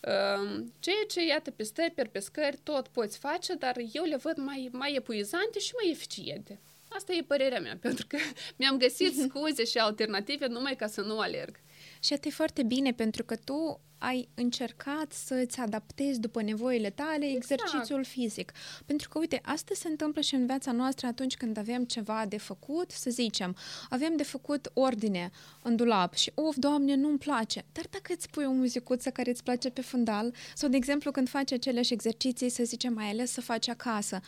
[0.00, 4.36] Um, ceea ce, iată, pe stepper, pe scări, tot poți face, dar eu le văd
[4.36, 6.60] mai, mai epuizante și mai eficiente.
[6.88, 8.16] Asta e părerea mea, pentru că
[8.56, 11.60] mi-am găsit scuze și alternative numai ca să nu alerg.
[12.02, 17.60] Și e foarte bine, pentru că tu ai încercat să-ți adaptezi după nevoile tale exact.
[17.60, 18.52] exercițiul fizic.
[18.86, 22.38] Pentru că, uite, asta se întâmplă și în viața noastră atunci când avem ceva de
[22.38, 23.56] făcut, să zicem,
[23.88, 25.30] avem de făcut ordine
[25.62, 27.64] în dulap și, of, doamne, nu-mi place.
[27.72, 31.28] Dar dacă îți pui o muzicuță care îți place pe fundal, sau, de exemplu, când
[31.28, 34.20] faci aceleași exerciții, să zicem, mai ales să faci acasă,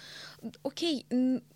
[0.60, 0.80] ok,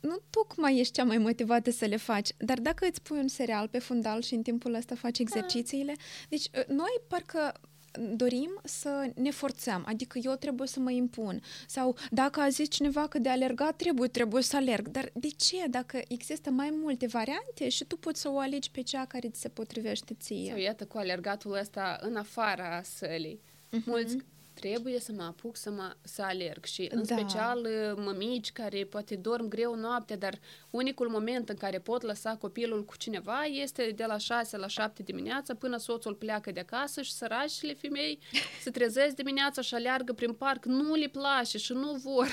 [0.01, 3.69] nu tocmai ești cea mai motivată să le faci, dar dacă îți pui un serial
[3.69, 5.23] pe fundal și în timpul ăsta faci da.
[5.23, 5.95] exercițiile,
[6.29, 7.53] deci noi parcă
[7.99, 11.43] dorim să ne forțăm, adică eu trebuie să mă impun.
[11.67, 14.89] Sau dacă a zis cineva că de alergat trebuie, trebuie să alerg.
[14.89, 15.67] Dar de ce?
[15.71, 19.41] Dacă există mai multe variante și tu poți să o alegi pe cea care ți
[19.41, 20.49] se potrivește ție.
[20.49, 23.41] Sau iată cu alergatul ăsta în afara sălii.
[23.41, 23.85] Uh-huh.
[23.85, 24.17] Mulți
[24.61, 27.17] trebuie să mă apuc să, mă, să alerg și în da.
[27.17, 30.39] special uh, mămici care poate dorm greu noaptea, dar
[30.71, 35.03] unicul moment în care pot lăsa copilul cu cineva este de la 6 la 7
[35.03, 38.19] dimineața până soțul pleacă de acasă și săracile femei
[38.63, 42.29] se trezesc dimineața și aleargă prin parc, nu le place și nu vor,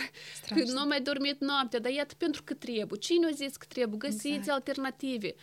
[0.48, 3.00] că nu mai dormit noaptea, dar iată pentru că trebuie.
[3.00, 3.98] Cine a zis că trebuie?
[3.98, 4.50] Găsiți exact.
[4.50, 5.36] alternative.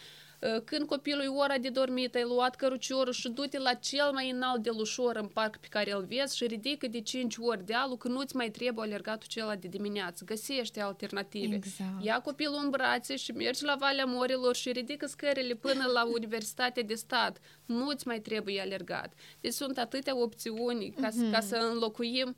[0.42, 4.30] Ă, când copilul e ora de dormit, ai luat căruciorul și du-te la cel mai
[4.30, 7.96] înalt de lușor în parc pe care îl vezi și ridică de 5 ori dealul
[7.96, 10.24] că nu-ți mai trebuie alergatul celălalt de dimineață.
[10.24, 11.54] Găsește alternative.
[11.54, 12.04] Exact.
[12.04, 16.82] Ia copilul în brațe și mergi la Valea Morilor și ridică scările până la Universitatea
[16.82, 17.38] de Stat.
[17.66, 19.12] Nu-ți mai trebuie alergat.
[19.40, 21.32] Deci sunt atâtea opțiuni ca, mm-hmm.
[21.32, 22.36] ca să înlocuim.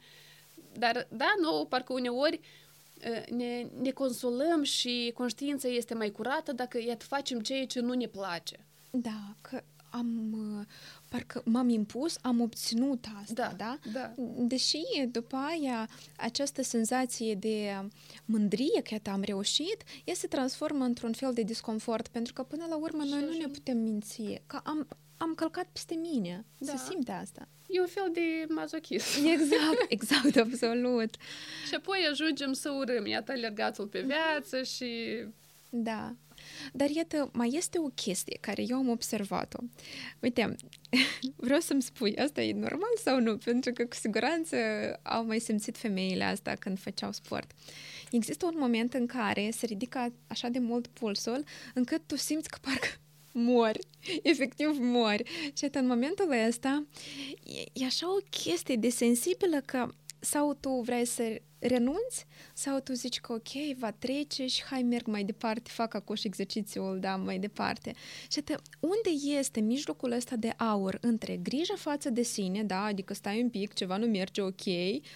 [0.78, 2.63] Dar, da, nu, parcă uneori uh,
[3.30, 8.06] ne, ne consolăm și conștiința este mai curată dacă iată, facem ceea ce nu ne
[8.06, 8.66] place.
[8.90, 10.66] Da, că am,
[11.08, 13.78] parcă m-am impus, am obținut asta, da?
[13.82, 13.90] da?
[13.92, 14.12] da.
[14.36, 14.80] Deși
[15.10, 17.88] după aia această senzație de
[18.24, 22.76] mândrie că am reușit, ea se transformă într-un fel de disconfort, pentru că până la
[22.76, 26.72] urmă și noi nu ne putem minți, că am, am călcat peste mine, da.
[26.76, 27.48] se simte asta.
[27.68, 29.26] E un fel de mazochism.
[29.36, 31.14] Exact, exact, absolut.
[31.68, 35.24] și apoi ajungem să urâm, iată, alergatul pe viață și...
[35.70, 36.14] Da.
[36.72, 39.58] Dar iată, mai este o chestie care eu am observat-o.
[40.20, 40.56] Uite,
[41.36, 43.36] vreau să-mi spui, asta e normal sau nu?
[43.36, 44.56] Pentru că cu siguranță
[45.02, 47.50] au mai simțit femeile asta când făceau sport.
[48.10, 52.58] Există un moment în care se ridică așa de mult pulsul încât tu simți că
[52.60, 52.88] parcă
[53.34, 53.78] mori,
[54.32, 55.52] efectiv mori.
[55.56, 56.86] Și în momentul ăsta
[57.44, 59.88] e, e așa o chestie de sensibilă că
[60.24, 65.06] sau tu vrei să renunți sau tu zici că ok, va trece și hai merg
[65.06, 67.94] mai departe, fac acum și exercițiul, da, mai departe.
[68.30, 73.14] Și te, unde este mijlocul ăsta de aur între grija față de sine, da, adică
[73.14, 74.62] stai un pic, ceva nu merge ok,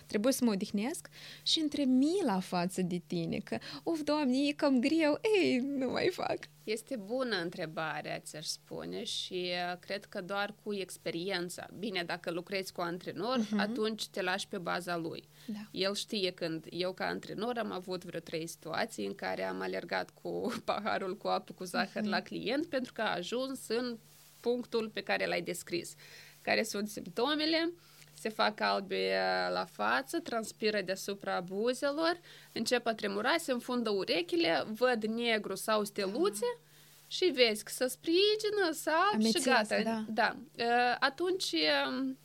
[0.07, 1.09] trebuie să mă odihnesc,
[1.42, 6.09] și între mila față de tine, că, of, doamne, e cam greu, ei, nu mai
[6.12, 6.38] fac.
[6.70, 11.68] Este bună întrebarea, ți-aș spune, și uh, cred că doar cu experiența.
[11.78, 13.59] Bine, dacă lucrezi cu antrenor, uh-huh.
[13.59, 15.28] atunci te lași pe baza lui.
[15.46, 15.68] Da.
[15.70, 20.11] El știe când eu ca antrenor am avut vreo trei situații în care am alergat
[20.11, 22.09] cu paharul cu apă cu zahăr uh-huh.
[22.09, 23.98] la client pentru că a ajuns în
[24.40, 25.94] punctul pe care l-ai descris.
[26.42, 27.72] Care sunt simptomele?
[28.20, 32.20] Se fac albe uh, la față, transpiră deasupra buzelor,
[32.52, 36.61] încep a tremura, se înfundă urechile, văd negru sau steluțe ah.
[37.07, 39.83] și vezi că se sprijină, sap și gata.
[39.83, 40.04] Da.
[40.09, 40.37] da.
[40.59, 41.52] Uh, atunci
[41.88, 42.18] um,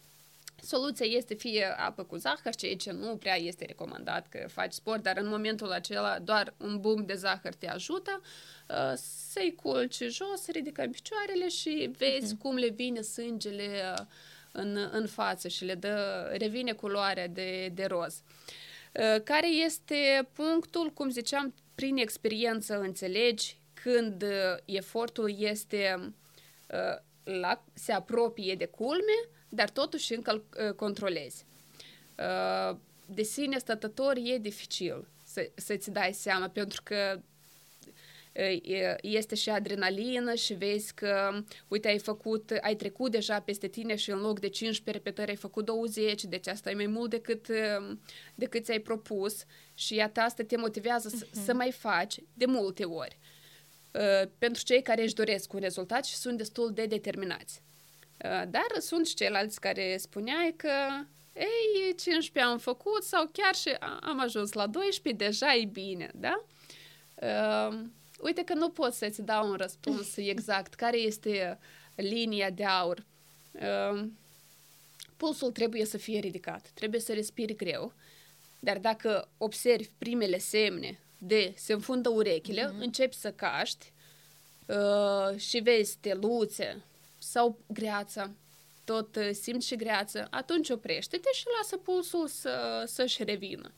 [0.65, 5.03] Soluția este fie apă cu zahăr, ceea ce nu prea este recomandat că faci sport,
[5.03, 8.21] dar în momentul acela doar un bum de zahăr te ajută,
[8.69, 12.39] uh, să-i culci jos, ridicăm picioarele și vezi uh-huh.
[12.41, 13.93] cum le vine sângele
[14.53, 18.21] în, în față și le dă, revine culoarea de, de roz.
[18.93, 26.13] Uh, care este punctul, cum ziceam, prin experiență înțelegi când uh, efortul este
[26.67, 27.01] uh,
[27.39, 31.45] la, se apropie de culme, dar totuși încă îl controlezi.
[33.05, 37.21] De sine stătător e dificil să, să-ți dai seama, pentru că
[39.01, 44.11] este și adrenalină și vezi că, uite, ai făcut, ai trecut deja peste tine și
[44.11, 47.47] în loc de 15 repetări ai făcut 20, deci asta e mai mult decât,
[48.35, 49.43] decât ți-ai propus
[49.73, 51.17] și iată asta te motivează uh-huh.
[51.17, 51.57] să, să mhm.
[51.57, 53.19] mai faci de multe ori.
[54.37, 57.61] Pentru cei care își doresc un rezultat și sunt destul de determinați.
[58.49, 60.71] Dar sunt și ceilalți care spuneai că
[61.35, 63.69] ei, 15 am făcut sau chiar și
[64.01, 66.45] am ajuns la 12, deja e bine, da?
[68.23, 71.59] Uh, uite că nu pot să-ți dau un răspuns exact care este
[71.95, 73.05] linia de aur.
[73.51, 74.05] Uh,
[75.17, 77.93] pulsul trebuie să fie ridicat, trebuie să respiri greu,
[78.59, 82.79] dar dacă observi primele semne de se înfundă urechile, mm-hmm.
[82.79, 83.91] începi să caști
[84.65, 86.83] uh, și vezi steluțe
[87.17, 88.31] sau greața,
[88.83, 93.71] tot uh, simți și greață, atunci oprește-te și lasă pulsul să, să-și revină.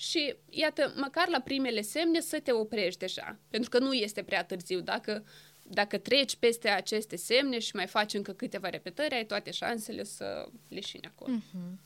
[0.00, 4.44] Și iată, măcar la primele semne să te oprești deja, pentru că nu este prea
[4.44, 4.80] târziu.
[4.80, 5.24] Dacă,
[5.62, 10.48] dacă treci peste aceste semne și mai faci încă câteva repetări, ai toate șansele să
[10.68, 11.34] leșini acolo.
[11.36, 11.78] Mm-hmm.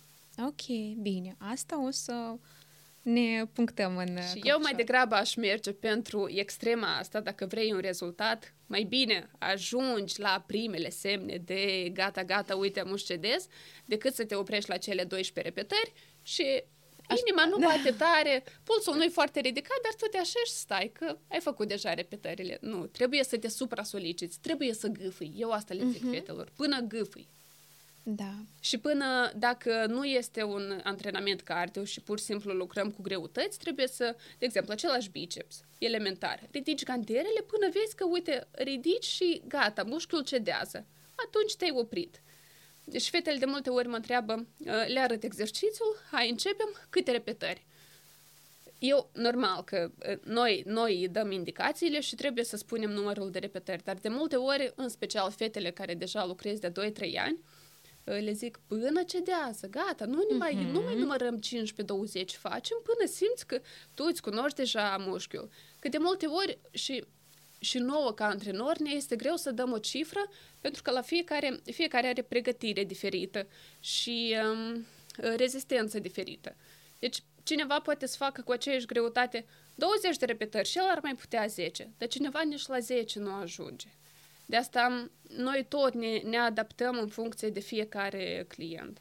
[0.46, 1.36] Ok, bine.
[1.38, 2.34] Asta o să
[3.02, 7.78] ne punctăm în Și eu mai degrabă aș merge pentru extrema asta, dacă vrei un
[7.78, 13.46] rezultat, mai bine ajungi la primele semne de gata, gata, uite, am cedez,
[13.84, 16.62] decât să te oprești la cele 12 repetări și
[17.26, 17.66] Inima nu da.
[17.66, 18.04] bate da.
[18.04, 21.94] tare, pulsul nu e foarte ridicat, dar tu te așești, stai, că ai făcut deja
[21.94, 22.58] repetările.
[22.60, 25.34] Nu, trebuie să te supra-soliciți, trebuie să gâfâi.
[25.36, 26.12] Eu asta le zic uh-huh.
[26.12, 27.28] fetelor, până gâfâi.
[28.02, 28.34] Da.
[28.60, 33.58] Și până, dacă nu este un antrenament cardio și pur și simplu lucrăm cu greutăți,
[33.58, 39.42] trebuie să, de exemplu, același biceps, elementar, ridici ganterele până vezi că, uite, ridici și
[39.48, 40.86] gata, mușchiul cedează.
[41.26, 42.22] Atunci te-ai oprit.
[42.84, 44.46] Deci fetele de multe ori mă întreabă,
[44.86, 47.66] le arăt exercițiul, hai începem, câte repetări?
[48.78, 49.90] Eu, normal că
[50.24, 54.72] noi, noi dăm indicațiile și trebuie să spunem numărul de repetări, dar de multe ori,
[54.76, 56.72] în special fetele care deja lucrez de 2-3
[57.16, 57.38] ani,
[58.04, 60.72] le zic până cedează, gata, nu, ne mai, uh-huh.
[60.72, 61.40] nu mai numărăm 15-20,
[62.26, 63.60] facem până simți că
[63.94, 65.48] tu îți cunoști deja mușchiul.
[65.78, 67.04] Că de multe ori și,
[67.62, 71.60] și nouă ca antrenor ne este greu să dăm o cifră pentru că la fiecare,
[71.64, 73.46] fiecare are pregătire diferită
[73.80, 74.86] și um,
[75.36, 76.56] rezistență diferită.
[76.98, 79.44] Deci cineva poate să facă cu aceeași greutate
[79.74, 83.32] 20 de repetări și el ar mai putea 10, dar cineva nici la 10 nu
[83.34, 83.88] ajunge.
[84.46, 89.00] De asta noi tot ne, ne adaptăm în funcție de fiecare client.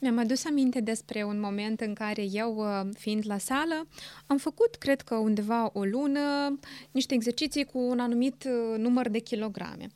[0.00, 3.88] Mi-am adus aminte despre un moment în care eu, uh, fiind la sală,
[4.26, 6.58] am făcut, cred că undeva o lună,
[6.90, 9.86] niște exerciții cu un anumit uh, număr de kilograme.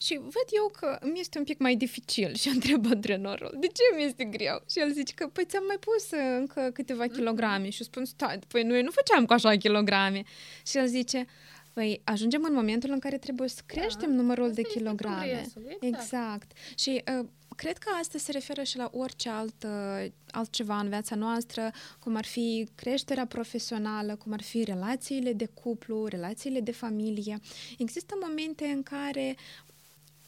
[0.00, 3.96] Și văd eu că mi este un pic mai dificil și întreb antrenorul, de ce
[3.96, 4.62] mi este greu?
[4.70, 7.14] Și el zice că, păi ți-am mai pus uh, încă câteva mhm.
[7.14, 7.68] kilograme.
[7.68, 10.22] Și eu spun, stai, păi noi nu făceam cu așa kilograme.
[10.66, 11.26] Și el zice,
[11.72, 15.40] Păi ajungem în momentul în care trebuie să creștem da, numărul de kilograme.
[15.40, 15.80] Exact.
[15.80, 16.52] exact.
[16.78, 17.26] Și uh,
[17.60, 22.16] cred că asta se referă și la orice alt, uh, altceva în viața noastră, cum
[22.16, 27.40] ar fi creșterea profesională, cum ar fi relațiile de cuplu, relațiile de familie.
[27.78, 29.36] Există momente în care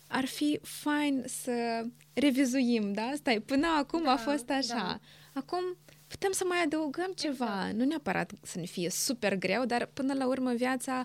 [0.08, 3.12] ar fi fain să revizuim, da?
[3.16, 4.74] Stai, până acum da, a fost așa.
[4.74, 5.00] Da.
[5.40, 5.76] Acum
[6.12, 7.59] putem să mai adăugăm ceva.
[7.59, 7.75] Exact.
[7.75, 11.05] Nu neapărat să ne fie super greu, dar până la urmă viața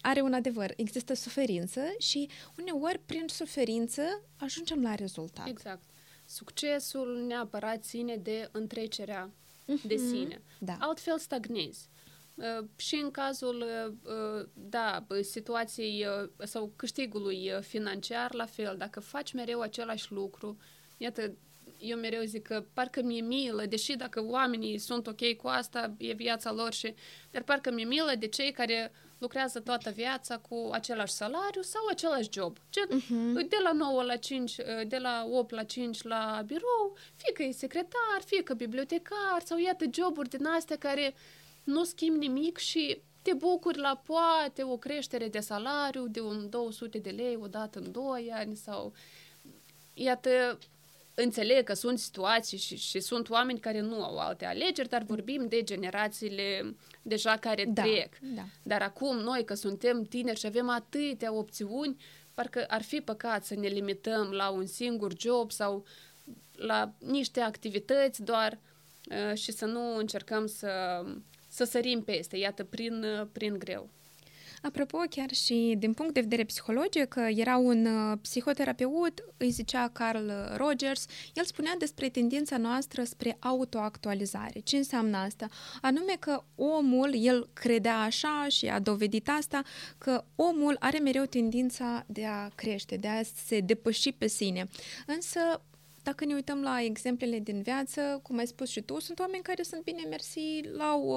[0.00, 0.72] are un adevăr.
[0.76, 4.02] Există suferință și uneori prin suferință
[4.36, 5.48] ajungem la rezultat.
[5.48, 5.82] Exact.
[6.26, 9.86] Succesul neapărat ține de întrecerea mm-hmm.
[9.86, 10.06] de mhm.
[10.06, 10.42] sine.
[10.58, 10.76] Da.
[10.80, 11.88] Altfel stagnezi.
[12.34, 16.06] Uh, și în cazul, uh, uh, da, situației
[16.38, 20.58] sau câștigului financiar, la fel, dacă faci mereu același lucru,
[20.96, 21.32] iată,
[21.78, 26.12] eu mereu zic că parcă mi-e milă, deși dacă oamenii sunt ok cu asta, e
[26.12, 26.94] viața lor și...
[27.30, 32.28] Dar parcă mi-e milă de cei care lucrează toată viața cu același salariu sau același
[32.32, 32.56] job.
[32.70, 33.48] Gen, uh-huh.
[33.48, 34.54] de la 9 la 5,
[34.86, 39.58] de la 8 la 5 la birou, fie că e secretar, fie că bibliotecar sau
[39.58, 41.14] iată joburi din astea care
[41.64, 46.98] nu schimb nimic și te bucuri la poate o creștere de salariu de un 200
[46.98, 48.92] de lei odată în 2 ani sau
[49.94, 50.58] iată
[51.22, 55.46] înțeleg că sunt situații și, și sunt oameni care nu au alte alegeri, dar vorbim
[55.48, 58.18] de generațiile deja care da, trec.
[58.20, 58.42] Da.
[58.62, 61.96] Dar acum noi, că suntem tineri și avem atâtea opțiuni,
[62.34, 65.84] parcă ar fi păcat să ne limităm la un singur job sau
[66.52, 68.58] la niște activități doar
[69.10, 71.04] uh, și să nu încercăm să,
[71.48, 73.88] să sărim peste, iată, prin, uh, prin greu.
[74.62, 80.30] Apropo, chiar și din punct de vedere psihologic, era un uh, psihoterapeut, îi zicea Carl
[80.56, 84.60] Rogers, el spunea despre tendința noastră spre autoactualizare.
[84.60, 85.48] Ce înseamnă asta?
[85.80, 89.62] Anume că omul, el credea așa și a dovedit asta,
[89.98, 94.68] că omul are mereu tendința de a crește, de a se depăși pe sine.
[95.06, 95.40] Însă
[96.08, 99.62] dacă ne uităm la exemplele din viață, cum ai spus și tu, sunt oameni care
[99.62, 101.16] sunt bine mersi la o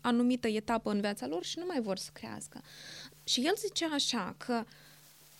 [0.00, 2.62] anumită etapă în viața lor și nu mai vor să crească.
[3.24, 4.64] Și el zicea așa că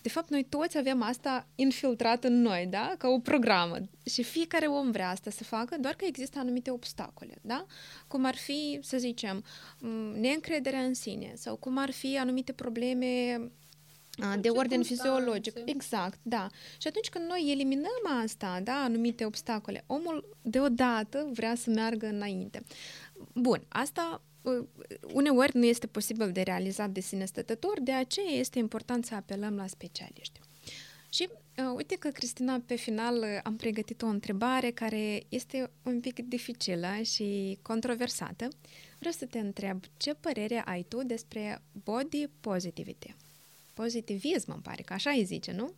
[0.01, 2.95] de fapt, noi toți avem asta infiltrat în noi, da?
[2.97, 3.77] Ca o programă.
[4.05, 7.65] Și fiecare om vrea asta să facă, doar că există anumite obstacole, da?
[8.07, 9.43] Cum ar fi, să zicem,
[10.19, 13.41] neîncrederea în sine sau cum ar fi anumite probleme
[14.39, 15.53] de ordin fiziologic.
[15.65, 16.47] Exact, da.
[16.77, 22.63] Și atunci când noi eliminăm asta, da, anumite obstacole, omul deodată vrea să meargă înainte.
[23.33, 24.21] Bun, asta
[25.13, 29.55] uneori nu este posibil de realizat de sine stătător, de aceea este important să apelăm
[29.55, 30.39] la specialiști.
[31.09, 36.19] Și uh, uite că, Cristina, pe final am pregătit o întrebare care este un pic
[36.19, 38.47] dificilă și controversată.
[38.97, 43.15] Vreau să te întreb, ce părere ai tu despre body positivity?
[43.73, 45.73] Pozitivism, îmi pare că așa îi zice, nu?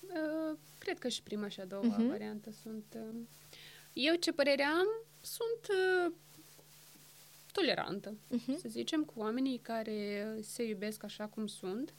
[0.00, 2.08] Uh, cred că și prima și a doua uh-huh.
[2.08, 2.84] variantă sunt...
[2.94, 3.20] Uh,
[3.92, 4.86] eu ce părere am?
[5.20, 6.12] Sunt uh,
[7.52, 8.56] tolerantă, uh-huh.
[8.60, 11.94] să zicem, cu oamenii care se iubesc așa cum sunt.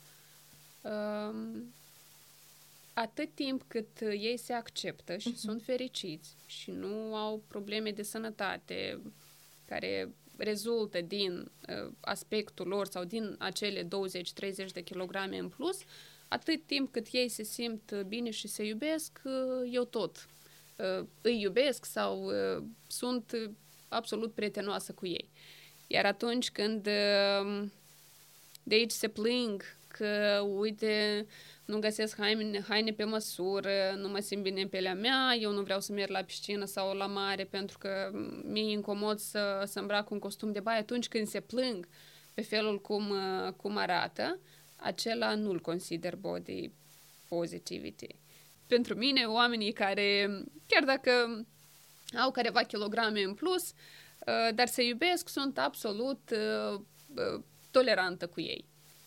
[0.82, 1.62] Uh,
[2.94, 5.38] atât timp cât ei se acceptă și uh-huh.
[5.38, 9.02] sunt fericiți și nu au probleme de sănătate
[9.66, 10.14] care
[10.44, 13.88] rezultă din uh, aspectul lor sau din acele 20-30
[14.74, 15.78] de kilograme în plus,
[16.28, 20.28] atât timp cât ei se simt bine și se iubesc, uh, eu tot
[20.76, 23.36] uh, îi iubesc sau uh, sunt
[23.88, 25.30] absolut prietenoasă cu ei.
[25.88, 27.64] Iar atunci când uh,
[28.64, 31.26] de aici se plâng că, uite,
[31.72, 35.62] nu găsesc haine, haine pe măsură, nu mă simt bine în pelea mea, eu nu
[35.62, 38.12] vreau să merg la piscină sau la mare pentru că
[38.44, 40.80] mi-e incomod să, să îmbrac un costum de baie.
[40.80, 41.88] Atunci când se plâng
[42.34, 44.40] pe felul cum, uh, cum arată,
[44.76, 46.72] acela nu-l consider body
[47.28, 48.16] positivity.
[48.68, 50.30] Pentru mine, oamenii care,
[50.68, 51.46] chiar dacă
[52.22, 56.82] au careva kilograme în plus, uh, dar se iubesc, sunt absolut uh,
[57.72, 58.66] tolerantă cu ei.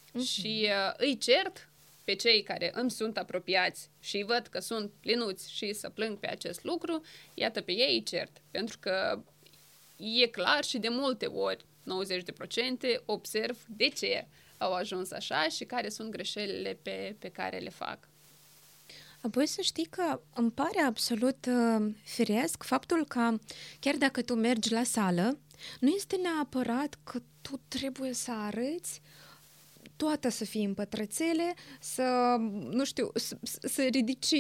[0.08, 0.26] Uh-huh.
[0.26, 1.68] Și îi cert
[2.04, 6.30] pe cei care îmi sunt apropiați și văd că sunt plinuți și să plâng pe
[6.30, 7.02] acest lucru,
[7.34, 8.42] iată pe ei cert.
[8.50, 9.22] Pentru că
[9.96, 14.26] e clar și de multe ori, 90% observ de ce
[14.58, 18.08] au ajuns așa și care sunt greșelile pe, pe care le fac.
[19.20, 23.38] Apoi să știi că îmi pare absolut uh, firesc faptul că
[23.80, 25.38] chiar dacă tu mergi la sală,
[25.80, 29.00] nu este neapărat că tu trebuie să arăți
[29.96, 32.36] toată să fie în pătrățele, să,
[32.70, 34.34] nu știu, să, să ridici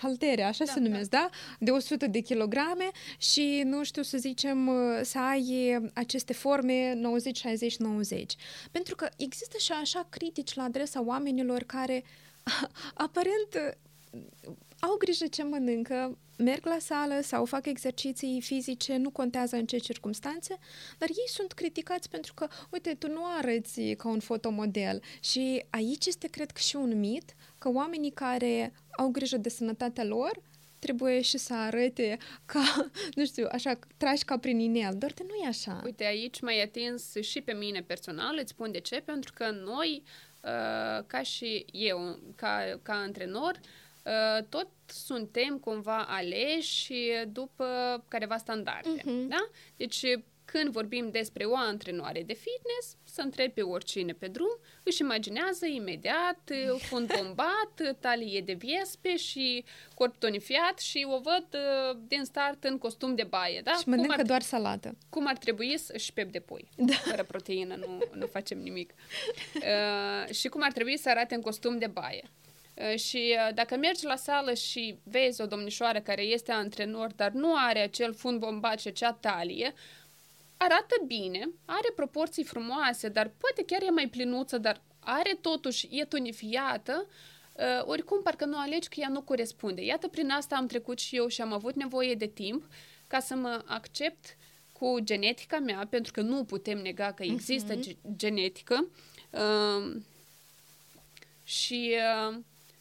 [0.00, 1.28] haltere, așa da, se numesc, da.
[1.30, 1.36] da?
[1.58, 4.70] De 100 de kilograme și, nu știu, să zicem,
[5.02, 8.34] să ai aceste forme 90, 60, 90.
[8.70, 12.04] Pentru că există și așa critici la adresa oamenilor care
[12.94, 13.78] aparent
[14.80, 19.76] au grijă ce mănâncă, merg la sală sau fac exerciții fizice, nu contează în ce
[19.76, 20.58] circunstanțe,
[20.98, 25.02] dar ei sunt criticați pentru că, uite, tu nu arăți ca un fotomodel.
[25.20, 30.04] Și aici este, cred că, și un mit că oamenii care au grijă de sănătatea
[30.04, 30.40] lor
[30.78, 35.44] trebuie și să arate ca, nu știu, așa, tragi ca prin inel, doar că nu
[35.44, 35.80] e așa.
[35.84, 40.02] Uite, aici m-ai atins și pe mine personal, îți spun de ce, pentru că noi,
[40.44, 43.87] uh, ca și eu, ca, ca antrenor, Uh,
[44.48, 46.94] tot suntem cumva aleși
[47.28, 47.66] după
[48.08, 49.00] careva standarde.
[49.00, 49.28] Uh-huh.
[49.28, 49.48] Da?
[49.76, 50.04] Deci,
[50.52, 55.66] când vorbim despre o antrenoare de fitness, să întrebi pe oricine pe drum, își imaginează
[55.66, 56.50] imediat
[56.88, 62.78] fund bombat, talie de viespe și corp tonifiat și o văd uh, din start în
[62.78, 63.60] costum de baie.
[63.64, 63.72] Da?
[63.72, 64.96] Și mănâncă ar, doar salată.
[65.10, 66.68] Cum ar trebui să și pep de pui.
[66.76, 66.94] Da.
[66.94, 68.94] Fără proteină nu, nu facem nimic.
[69.54, 72.30] Uh, și cum ar trebui să arate în costum de baie.
[72.78, 77.30] Uh, și uh, dacă mergi la sală și vezi o domnișoară care este antrenor, dar
[77.30, 79.74] nu are acel fund bombat și acea talie,
[80.56, 86.04] arată bine, are proporții frumoase, dar poate chiar e mai plinuță, dar are totuși, e
[86.04, 87.06] tonifiată,
[87.52, 89.84] uh, oricum parcă nu alegi că ea nu corespunde.
[89.84, 92.64] Iată, prin asta am trecut și eu și am avut nevoie de timp
[93.06, 94.36] ca să mă accept
[94.72, 97.96] cu genetica mea, pentru că nu putem nega că există uh-huh.
[98.16, 98.88] genetică.
[99.30, 99.96] Uh,
[101.44, 101.96] și
[102.28, 102.38] uh,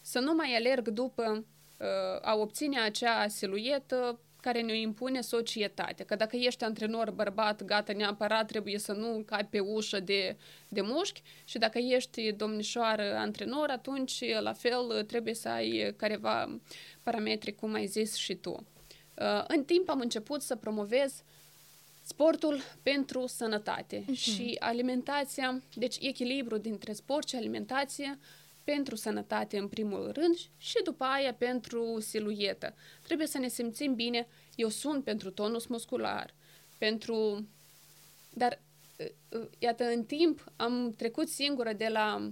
[0.07, 1.45] să nu mai alerg după
[1.79, 1.85] uh,
[2.21, 6.05] a obține acea siluetă care ne impune societatea.
[6.05, 10.37] Că dacă ești antrenor bărbat, gata, neapărat trebuie să nu cai pe ușă de,
[10.67, 16.59] de mușchi și dacă ești domnișoară antrenor, atunci la fel trebuie să ai careva
[17.03, 18.51] parametri, cum ai zis și tu.
[18.51, 21.23] Uh, în timp am început să promovez
[22.03, 24.17] sportul pentru sănătate uh-huh.
[24.17, 28.19] și alimentația, deci echilibru dintre sport și alimentație
[28.73, 32.75] pentru sănătate în primul rând și după aia pentru siluetă.
[33.01, 34.27] Trebuie să ne simțim bine.
[34.55, 36.33] Eu sunt pentru tonus muscular,
[36.77, 37.47] pentru...
[38.33, 38.61] Dar,
[38.97, 42.31] uh, uh, iată, în timp am trecut singură de la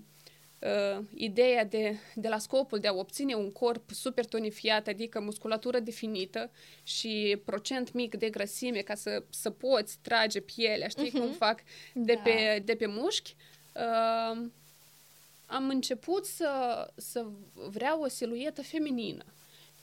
[0.59, 5.79] uh, ideea de, de la scopul de a obține un corp super tonifiat, adică musculatură
[5.79, 6.51] definită
[6.83, 11.19] și procent mic de grăsime ca să, să poți trage pielea, știi uh-huh.
[11.19, 11.63] cum fac
[11.93, 12.21] de, da.
[12.21, 13.35] pe, de pe mușchi,
[13.73, 14.45] uh,
[15.55, 16.49] am început să,
[16.95, 19.25] să vreau o siluetă feminină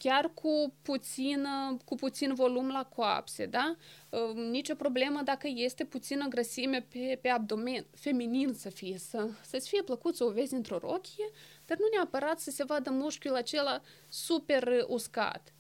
[0.03, 1.47] chiar cu puțin,
[1.85, 3.77] cu puțin volum la coapse, da?
[4.09, 9.68] Uh, nicio problemă dacă este puțină grăsime pe, pe abdomen, feminin să fie, să, să-ți
[9.68, 11.31] fie plăcut să o vezi într-o rochie,
[11.66, 15.53] dar nu neapărat să se vadă mușchiul acela super uscat.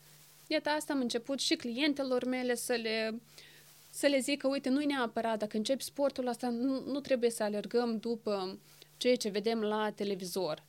[0.46, 3.20] Iată, asta am început și clientelor mele să le,
[3.90, 7.42] să le zic că, uite, nu-i neapărat, dacă începi sportul ăsta, nu, nu trebuie să
[7.42, 8.58] alergăm după
[9.02, 10.62] ceea ce vedem la televizor.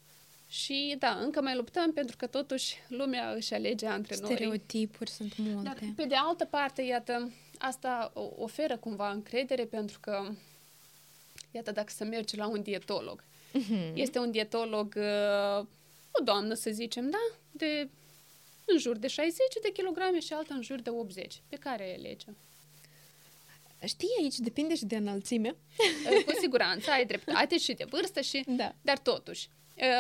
[0.47, 4.35] Și da, încă mai luptăm pentru că totuși lumea își alege antrenorii.
[4.35, 5.63] Stereotipuri sunt multe.
[5.63, 10.29] Dar pe de altă parte, iată, asta oferă cumva încredere pentru că,
[11.51, 13.93] iată, dacă să mergi la un dietolog, uh-huh.
[13.93, 15.65] este un dietolog, uh,
[16.11, 17.89] o doamnă să zicem, da, de
[18.65, 21.41] în jur de 60 de kilograme și alta în jur de 80.
[21.47, 22.33] Pe care e legea?
[23.85, 25.55] Știi, aici depinde și de înălțime.
[26.25, 28.43] Cu siguranță, ai dreptate și de vârstă și...
[28.47, 28.75] Da.
[28.81, 29.47] Dar totuși,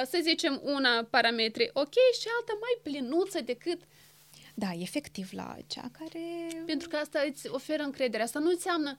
[0.05, 3.81] să zicem, una parametri ok și alta mai plinuță decât
[4.55, 6.47] da, efectiv la cea care...
[6.65, 8.23] Pentru că asta îți oferă încredere.
[8.23, 8.97] Asta nu înseamnă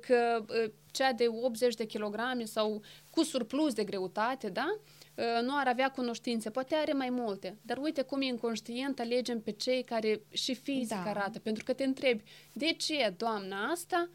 [0.00, 0.44] că
[0.90, 4.78] cea de 80 de kilograme sau cu surplus de greutate, da?
[5.42, 9.50] Nu ar avea cunoștințe, poate are mai multe, dar uite cum e inconștient alegem pe
[9.50, 11.10] cei care și fizic da.
[11.10, 14.08] arată, pentru că te întrebi, de ce doamna asta,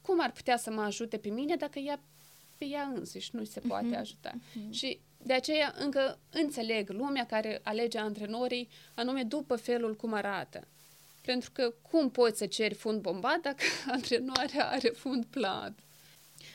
[0.00, 2.00] cum ar putea să mă ajute pe mine dacă ea
[2.58, 3.98] pe ea însăși nu se poate uh-huh.
[3.98, 4.30] ajuta.
[4.30, 4.70] Uh-huh.
[4.70, 10.68] Și de aceea încă înțeleg lumea care alege antrenorii anume după felul cum arată.
[11.24, 13.62] Pentru că cum poți să ceri fund bombat dacă
[13.96, 15.78] antrenoarea are fund plat?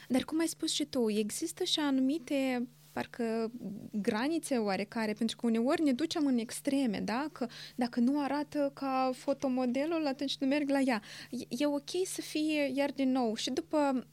[0.08, 3.52] Dar cum ai spus și tu, există și anumite parcă
[3.92, 7.30] granițe oarecare, pentru că uneori ne ducem în extreme, da?
[7.32, 11.02] Că dacă nu arată ca fotomodelul, atunci nu merg la ea.
[11.50, 14.06] E ok să fie, iar din nou, și după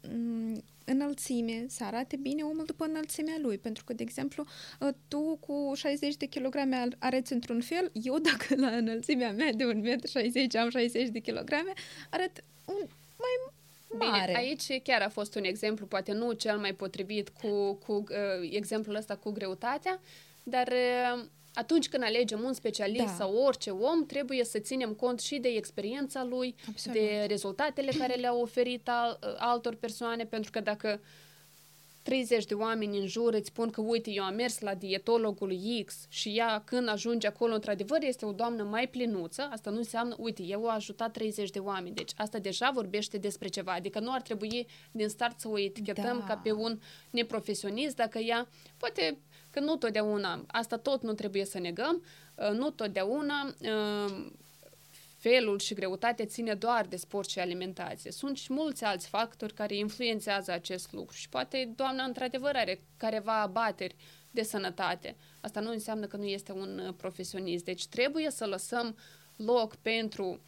[0.87, 3.59] înălțime, să arate bine omul după înălțimea lui.
[3.59, 4.45] Pentru că, de exemplu,
[4.81, 9.64] ă, tu cu 60 de kilograme arăți într-un fel, eu dacă la înălțimea mea de
[9.64, 11.72] 1,60 m am 60 de kilograme,
[12.11, 12.81] arăt un,
[13.16, 13.55] mai
[13.99, 14.24] mare.
[14.26, 18.49] Bine, aici chiar a fost un exemplu, poate nu cel mai potrivit cu, cu uh,
[18.51, 20.01] exemplul ăsta cu greutatea,
[20.43, 21.24] dar uh,
[21.55, 23.12] atunci când alegem un specialist da.
[23.12, 26.99] sau orice om, trebuie să ținem cont și de experiența lui, Absolut.
[26.99, 31.01] de rezultatele care le-au oferit al, altor persoane, pentru că dacă
[32.07, 36.07] 30 de oameni în jur îți spun că, uite, eu am mers la dietologul X
[36.09, 40.42] și ea, când ajunge acolo, într-adevăr, este o doamnă mai plinuță, asta nu înseamnă, uite,
[40.42, 41.94] eu o ajutat 30 de oameni.
[41.94, 43.72] Deci asta deja vorbește despre ceva.
[43.72, 46.24] Adică nu ar trebui din start să o etichetăm da.
[46.24, 46.78] ca pe un
[47.11, 49.18] neprofesionist, dacă ea, poate
[49.50, 52.02] că nu totdeauna, asta tot nu trebuie să negăm,
[52.34, 54.26] uh, nu totdeauna uh,
[55.16, 58.10] felul și greutatea ține doar de sport și alimentație.
[58.10, 63.40] Sunt și mulți alți factori care influențează acest lucru și poate doamna într-adevăr are careva
[63.40, 63.96] abateri
[64.30, 65.16] de sănătate.
[65.40, 67.64] Asta nu înseamnă că nu este un uh, profesionist.
[67.64, 68.96] Deci trebuie să lăsăm
[69.36, 70.40] loc pentru,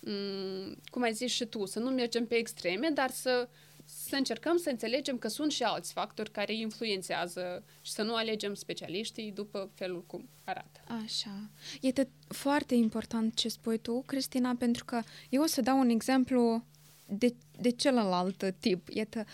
[0.00, 3.48] mm, cum ai zis și tu, să nu mergem pe extreme, dar să
[3.86, 8.54] să încercăm să înțelegem că sunt și alți factori care influențează și să nu alegem
[8.54, 10.80] specialiștii după felul cum arată.
[11.04, 11.50] Așa.
[11.80, 16.64] Este foarte important ce spui tu, Cristina, pentru că eu o să dau un exemplu
[17.06, 18.88] de, de celălalt tip.
[18.88, 19.24] Iată,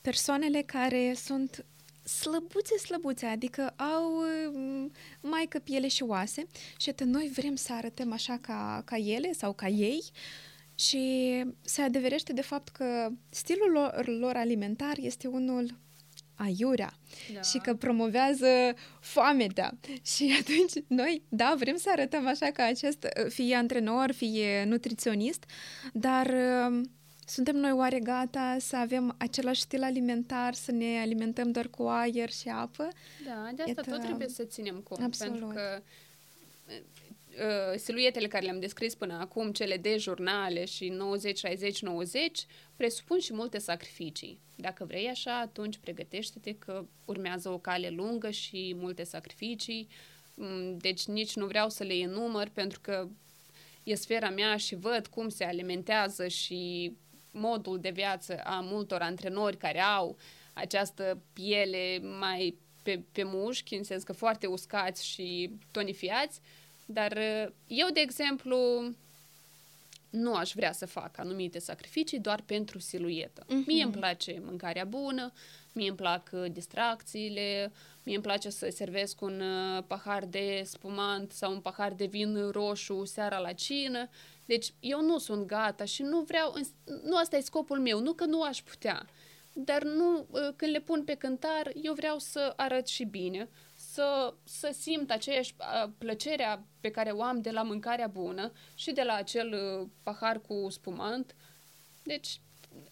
[0.00, 1.64] persoanele care sunt
[2.04, 4.22] slăbuțe, slăbuțe, adică au
[4.52, 8.96] mm, mai că piele și oase și iată, noi vrem să arătăm așa ca, ca
[8.96, 10.02] ele sau ca ei
[10.74, 15.82] și se adeverește de fapt că stilul lor, lor alimentar este unul
[16.34, 16.92] aiurea
[17.34, 17.40] da.
[17.40, 18.46] și că promovează
[19.00, 19.78] foametea.
[20.02, 25.44] Și atunci noi, da, vrem să arătăm așa ca acest, fie antrenor, fie nutriționist,
[25.92, 26.80] dar uh,
[27.26, 32.30] suntem noi oare gata să avem același stil alimentar, să ne alimentăm doar cu aer
[32.30, 32.88] și apă?
[33.26, 33.90] Da, de asta Iată...
[33.90, 35.38] tot trebuie să ținem cont, Absolut.
[35.38, 35.82] pentru că
[37.38, 43.18] uh, siluetele care le-am descris până acum, cele de jurnale și 90, 60, 90, presupun
[43.18, 44.40] și multe sacrificii.
[44.56, 49.88] Dacă vrei așa, atunci pregătește-te că urmează o cale lungă și multe sacrificii.
[50.34, 53.08] Mm, deci nici nu vreau să le enumăr pentru că
[53.82, 56.92] e sfera mea și văd cum se alimentează și
[57.30, 60.16] modul de viață a multor antrenori care au
[60.52, 66.40] această piele mai pe, pe mușchi, în sens că foarte uscați și tonifiați,
[66.86, 68.56] dar uh, eu, de exemplu,
[70.10, 73.44] nu aș vrea să fac anumite sacrificii doar pentru siluetă.
[73.44, 73.66] Uh-huh.
[73.66, 75.32] Mie îmi place mâncarea bună,
[75.72, 77.72] mie îmi plac uh, distracțiile,
[78.02, 82.50] mie îmi place să servesc un uh, pahar de spumant sau un pahar de vin
[82.50, 84.08] roșu seara la cină.
[84.44, 86.54] Deci eu nu sunt gata și nu vreau,
[87.02, 89.06] nu asta e scopul meu, nu că nu aș putea,
[89.52, 90.26] dar nu,
[90.56, 93.48] când le pun pe cântar, eu vreau să arăt și bine
[93.94, 95.54] să, să simt aceeași
[95.98, 100.40] plăcerea pe care o am de la mâncarea bună și de la acel uh, pahar
[100.40, 101.34] cu spumant.
[102.02, 102.40] Deci,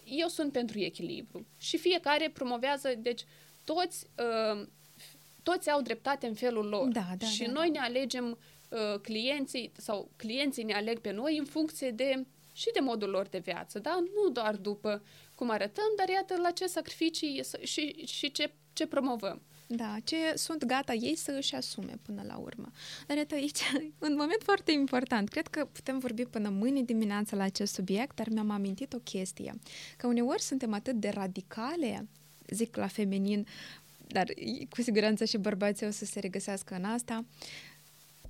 [0.05, 1.47] eu sunt pentru echilibru.
[1.59, 3.25] Și fiecare promovează, deci,
[3.65, 4.67] toți, uh,
[5.43, 6.89] toți au dreptate în felul lor.
[6.89, 7.81] Da, da, și da, noi da.
[7.81, 8.39] ne alegem
[8.69, 13.27] uh, clienții sau clienții ne aleg pe noi în funcție de și de modul lor
[13.27, 13.99] de viață, da?
[14.15, 15.03] Nu doar după
[15.35, 19.43] cum arătăm, dar iată la ce sacrificii și, și ce, ce promovăm.
[19.77, 22.71] Da, ce sunt gata ei să își asume până la urmă.
[23.07, 23.61] Dar iată aici,
[23.99, 25.29] un moment foarte important.
[25.29, 29.55] Cred că putem vorbi până mâine dimineața la acest subiect, dar mi-am amintit o chestie.
[29.97, 32.09] Că uneori suntem atât de radicale,
[32.49, 33.47] zic la feminin,
[34.07, 34.27] dar
[34.69, 37.25] cu siguranță și bărbații o să se regăsească în asta,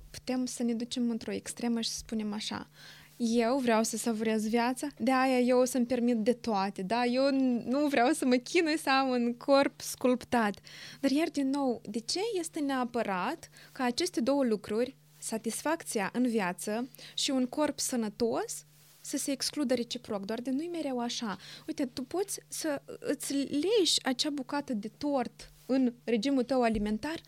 [0.09, 2.69] putem să ne ducem într-o extremă și să spunem așa,
[3.17, 7.05] eu vreau să savurez viața, de aia eu o să-mi permit de toate, da?
[7.05, 7.31] Eu
[7.65, 10.59] nu vreau să mă chinui să am un corp sculptat.
[10.99, 16.89] Dar iar din nou, de ce este neapărat ca aceste două lucruri, satisfacția în viață
[17.13, 18.65] și un corp sănătos,
[19.01, 21.37] să se excludă reciproc, doar de nu-i mereu așa.
[21.67, 27.21] Uite, tu poți să îți leși acea bucată de tort în regimul tău alimentar,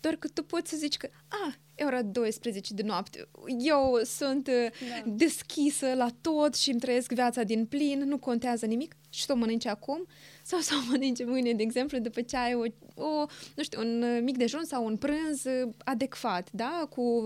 [0.00, 3.28] doar că tu poți să zici că, a, e ora 12 de noapte,
[3.58, 4.54] eu sunt uh,
[4.88, 5.10] da.
[5.10, 9.36] deschisă la tot și îmi trăiesc viața din plin, nu contează nimic și să o
[9.36, 10.06] mănânci acum
[10.42, 12.64] sau să o mănânci mâine, de exemplu, după ce ai o,
[13.02, 17.22] o, nu știu, un uh, mic dejun sau un prânz uh, adecvat, da, cu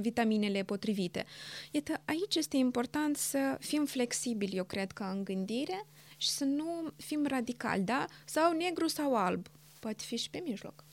[0.00, 1.24] vitaminele potrivite.
[1.70, 5.86] Iată, aici este important să fim flexibili, eu cred că în gândire
[6.16, 8.04] și să nu fim radicali, da?
[8.24, 9.46] Sau negru sau alb.
[9.78, 10.84] Poate fi și pe mijloc.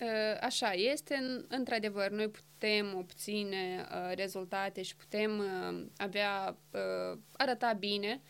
[0.00, 7.72] Ă, așa este, într-adevăr, noi putem obține uh, rezultate și putem uh, avea, uh, arăta
[7.72, 8.20] bine,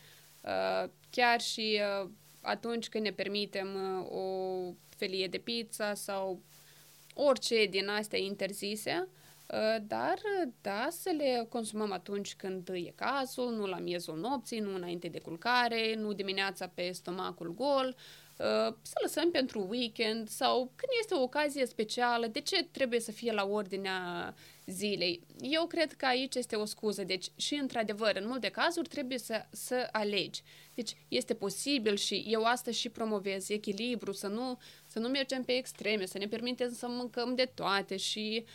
[1.09, 1.79] chiar și
[2.41, 3.67] atunci când ne permitem
[4.09, 4.23] o
[4.97, 6.41] felie de pizza sau
[7.13, 9.07] orice din astea interzise,
[9.81, 10.19] dar
[10.61, 15.19] da, să le consumăm atunci când e cazul, nu la miezul nopții, nu înainte de
[15.19, 18.26] culcare, nu dimineața pe stomacul gol, Uh,
[18.81, 23.31] să lăsăm pentru weekend sau când este o ocazie specială, de ce trebuie să fie
[23.31, 24.33] la ordinea
[24.65, 25.21] zilei?
[25.41, 29.45] Eu cred că aici este o scuză, deci și într-adevăr, în multe cazuri trebuie să,
[29.51, 30.41] să alegi.
[30.73, 34.57] Deci este posibil și eu asta și promovez, echilibru, să nu,
[34.87, 38.45] să nu mergem pe extreme, să ne permitem să mâncăm de toate și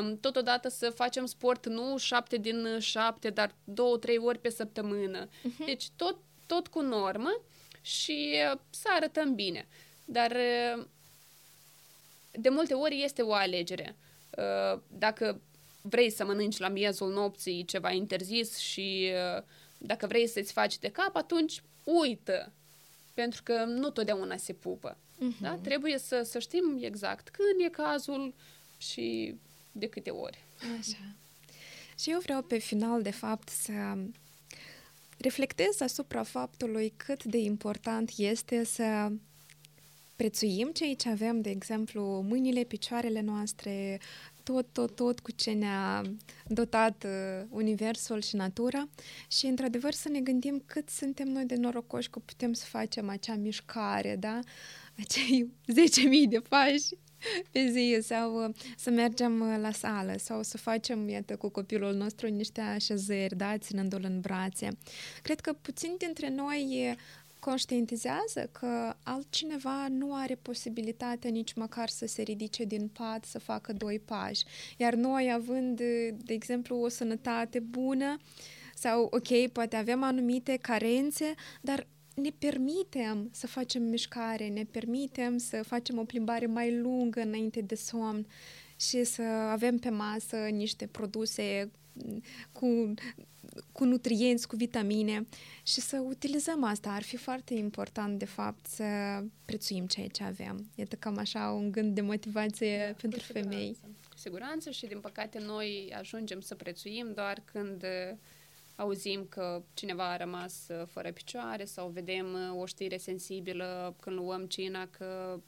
[0.00, 5.26] um, totodată să facem sport nu șapte din șapte, dar două, trei ori pe săptămână.
[5.26, 5.64] Uh-huh.
[5.66, 6.16] Deci tot,
[6.46, 7.42] tot cu normă
[7.80, 9.68] și uh, să arătăm bine.
[10.04, 10.84] Dar uh,
[12.30, 13.96] de multe ori este o alegere.
[14.38, 15.40] Uh, dacă
[15.82, 19.12] vrei să mănânci la miezul nopții ceva interzis și
[19.78, 22.52] dacă vrei să-ți faci de cap, atunci uită.
[23.14, 24.96] Pentru că nu totdeauna se pupă.
[24.96, 25.40] Uh-huh.
[25.40, 25.54] Da?
[25.54, 28.34] Trebuie să, să știm exact când e cazul
[28.78, 29.34] și
[29.72, 30.38] de câte ori.
[30.78, 31.14] Așa.
[31.98, 33.72] Și eu vreau pe final, de fapt, să
[35.20, 39.12] reflectez asupra faptului cât de important este să
[40.16, 44.00] prețuim ceea ce avem, de exemplu, mâinile, picioarele noastre,
[44.42, 46.02] tot, tot, tot cu ce ne-a
[46.46, 48.88] dotat uh, Universul și natura
[49.28, 53.34] și, într-adevăr, să ne gândim cât suntem noi de norocoși că putem să facem acea
[53.34, 54.40] mișcare, da?
[54.98, 55.50] Acei
[56.24, 56.88] 10.000 de pași
[57.50, 61.94] pe zi sau uh, să mergem uh, la sală sau să facem, iată, cu copilul
[61.94, 64.68] nostru niște așezări, da, ținându-l în brațe.
[65.22, 66.96] Cred că puțin dintre noi
[67.38, 73.72] conștientizează că altcineva nu are posibilitatea nici măcar să se ridice din pat, să facă
[73.72, 74.44] doi pași.
[74.76, 75.76] Iar noi, având,
[76.24, 78.16] de exemplu, o sănătate bună,
[78.74, 81.86] sau, ok, poate avem anumite carențe, dar
[82.20, 87.74] ne permitem să facem mișcare, ne permitem să facem o plimbare mai lungă înainte de
[87.74, 88.26] somn.
[88.76, 91.70] și să avem pe masă niște produse
[92.52, 92.94] cu,
[93.72, 95.26] cu nutrienți, cu vitamine
[95.62, 96.90] și să utilizăm asta.
[96.90, 98.84] Ar fi foarte important, de fapt, să
[99.44, 100.70] prețuim ceea ce avem.
[100.74, 103.76] Iată cam așa un gând de motivație da, pentru femei.
[104.16, 108.16] Siguranță și, din păcate, noi ajungem să prețuim doar când uh,
[108.80, 114.16] auzim că cineva a rămas uh, fără picioare sau vedem uh, o știre sensibilă când
[114.16, 115.40] luăm cina că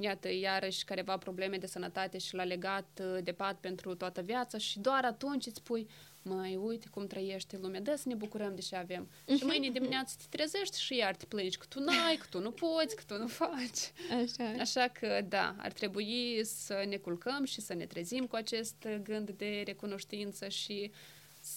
[0.00, 4.78] iată, iarăși careva probleme de sănătate și l-a legat de pat pentru toată viața și
[4.78, 5.88] doar atunci îți spui,
[6.22, 9.08] mai uite cum trăiește lumea, da să ne bucurăm de ce avem.
[9.08, 9.36] Uh-huh.
[9.36, 12.50] Și mâine dimineață te trezești și iar te plângi că tu n-ai, că tu nu
[12.50, 13.92] poți, că tu nu faci.
[14.22, 14.60] Așa.
[14.60, 19.30] Așa că, da, ar trebui să ne culcăm și să ne trezim cu acest gând
[19.30, 20.90] de recunoștință și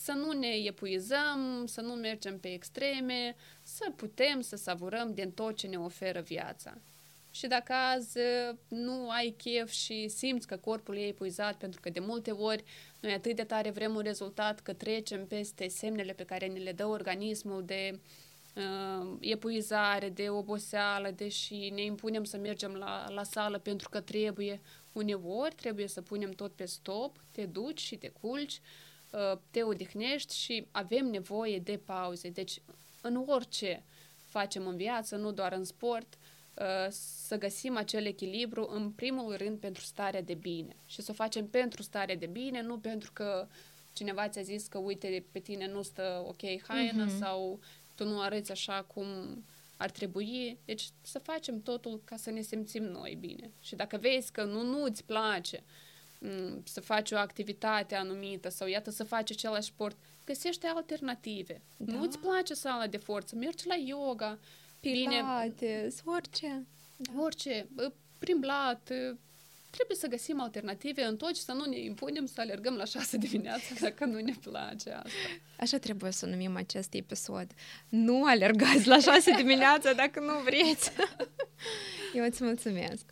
[0.03, 5.55] să nu ne epuizăm, să nu mergem pe extreme, să putem să savurăm din tot
[5.55, 6.77] ce ne oferă viața.
[7.31, 8.17] Și dacă azi
[8.67, 12.63] nu ai chef și simți că corpul e epuizat, pentru că de multe ori
[12.99, 16.71] noi atât de tare vrem un rezultat că trecem peste semnele pe care ne le
[16.71, 17.99] dă organismul de
[18.55, 24.61] uh, epuizare, de oboseală, deși ne impunem să mergem la, la sală pentru că trebuie.
[24.91, 28.90] Uneori trebuie să punem tot pe stop, te duci și te culci, uh,
[29.51, 32.29] te odihnești și avem nevoie de pauze.
[32.29, 32.61] Deci
[33.01, 33.83] în orice
[34.25, 36.17] facem în viață, nu doar în sport,
[36.53, 41.13] Uh, să găsim acel echilibru în primul rând pentru starea de bine și să o
[41.13, 43.47] facem pentru starea de bine, nu pentru că
[43.93, 47.19] cineva ți-a zis că uite pe tine nu stă ok haina uh-huh.
[47.19, 47.59] sau
[47.95, 49.05] tu nu arăți așa cum
[49.77, 50.57] ar trebui.
[50.65, 53.51] Deci să facem totul ca să ne simțim noi bine.
[53.61, 55.69] Și dacă vezi că nu, nu îți place mm,
[56.63, 61.61] să faci o activitate anumită sau iată să faci același sport, găsește alternative.
[61.77, 61.93] Da.
[61.93, 64.39] Nu îți place sala de forță, mergi la yoga,
[64.81, 66.65] Pilates, orice.
[66.97, 67.21] Da.
[67.21, 67.67] Orice,
[68.19, 68.91] prin blat,
[69.69, 73.17] trebuie să găsim alternative în tot și să nu ne impunem să alergăm la șase
[73.17, 75.09] dimineața dacă nu ne place asta.
[75.57, 77.47] Așa trebuie să numim acest episod.
[77.89, 80.91] Nu alergați la șase dimineața dacă nu vreți.
[82.15, 83.05] Eu îți mulțumesc.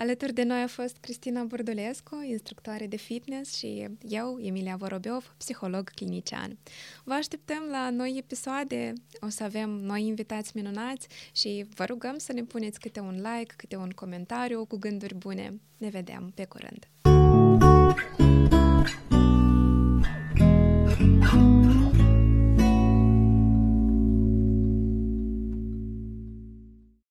[0.00, 5.88] Alături de noi a fost Cristina Bordulescu, instructoare de fitness și eu, Emilia Vorobeov, psiholog
[5.88, 6.58] clinician.
[7.04, 12.32] Vă așteptăm la noi episoade, o să avem noi invitați minunați și vă rugăm să
[12.32, 15.60] ne puneți câte un like, câte un comentariu cu gânduri bune.
[15.76, 16.88] Ne vedem pe curând!
[21.20, 21.67] thank you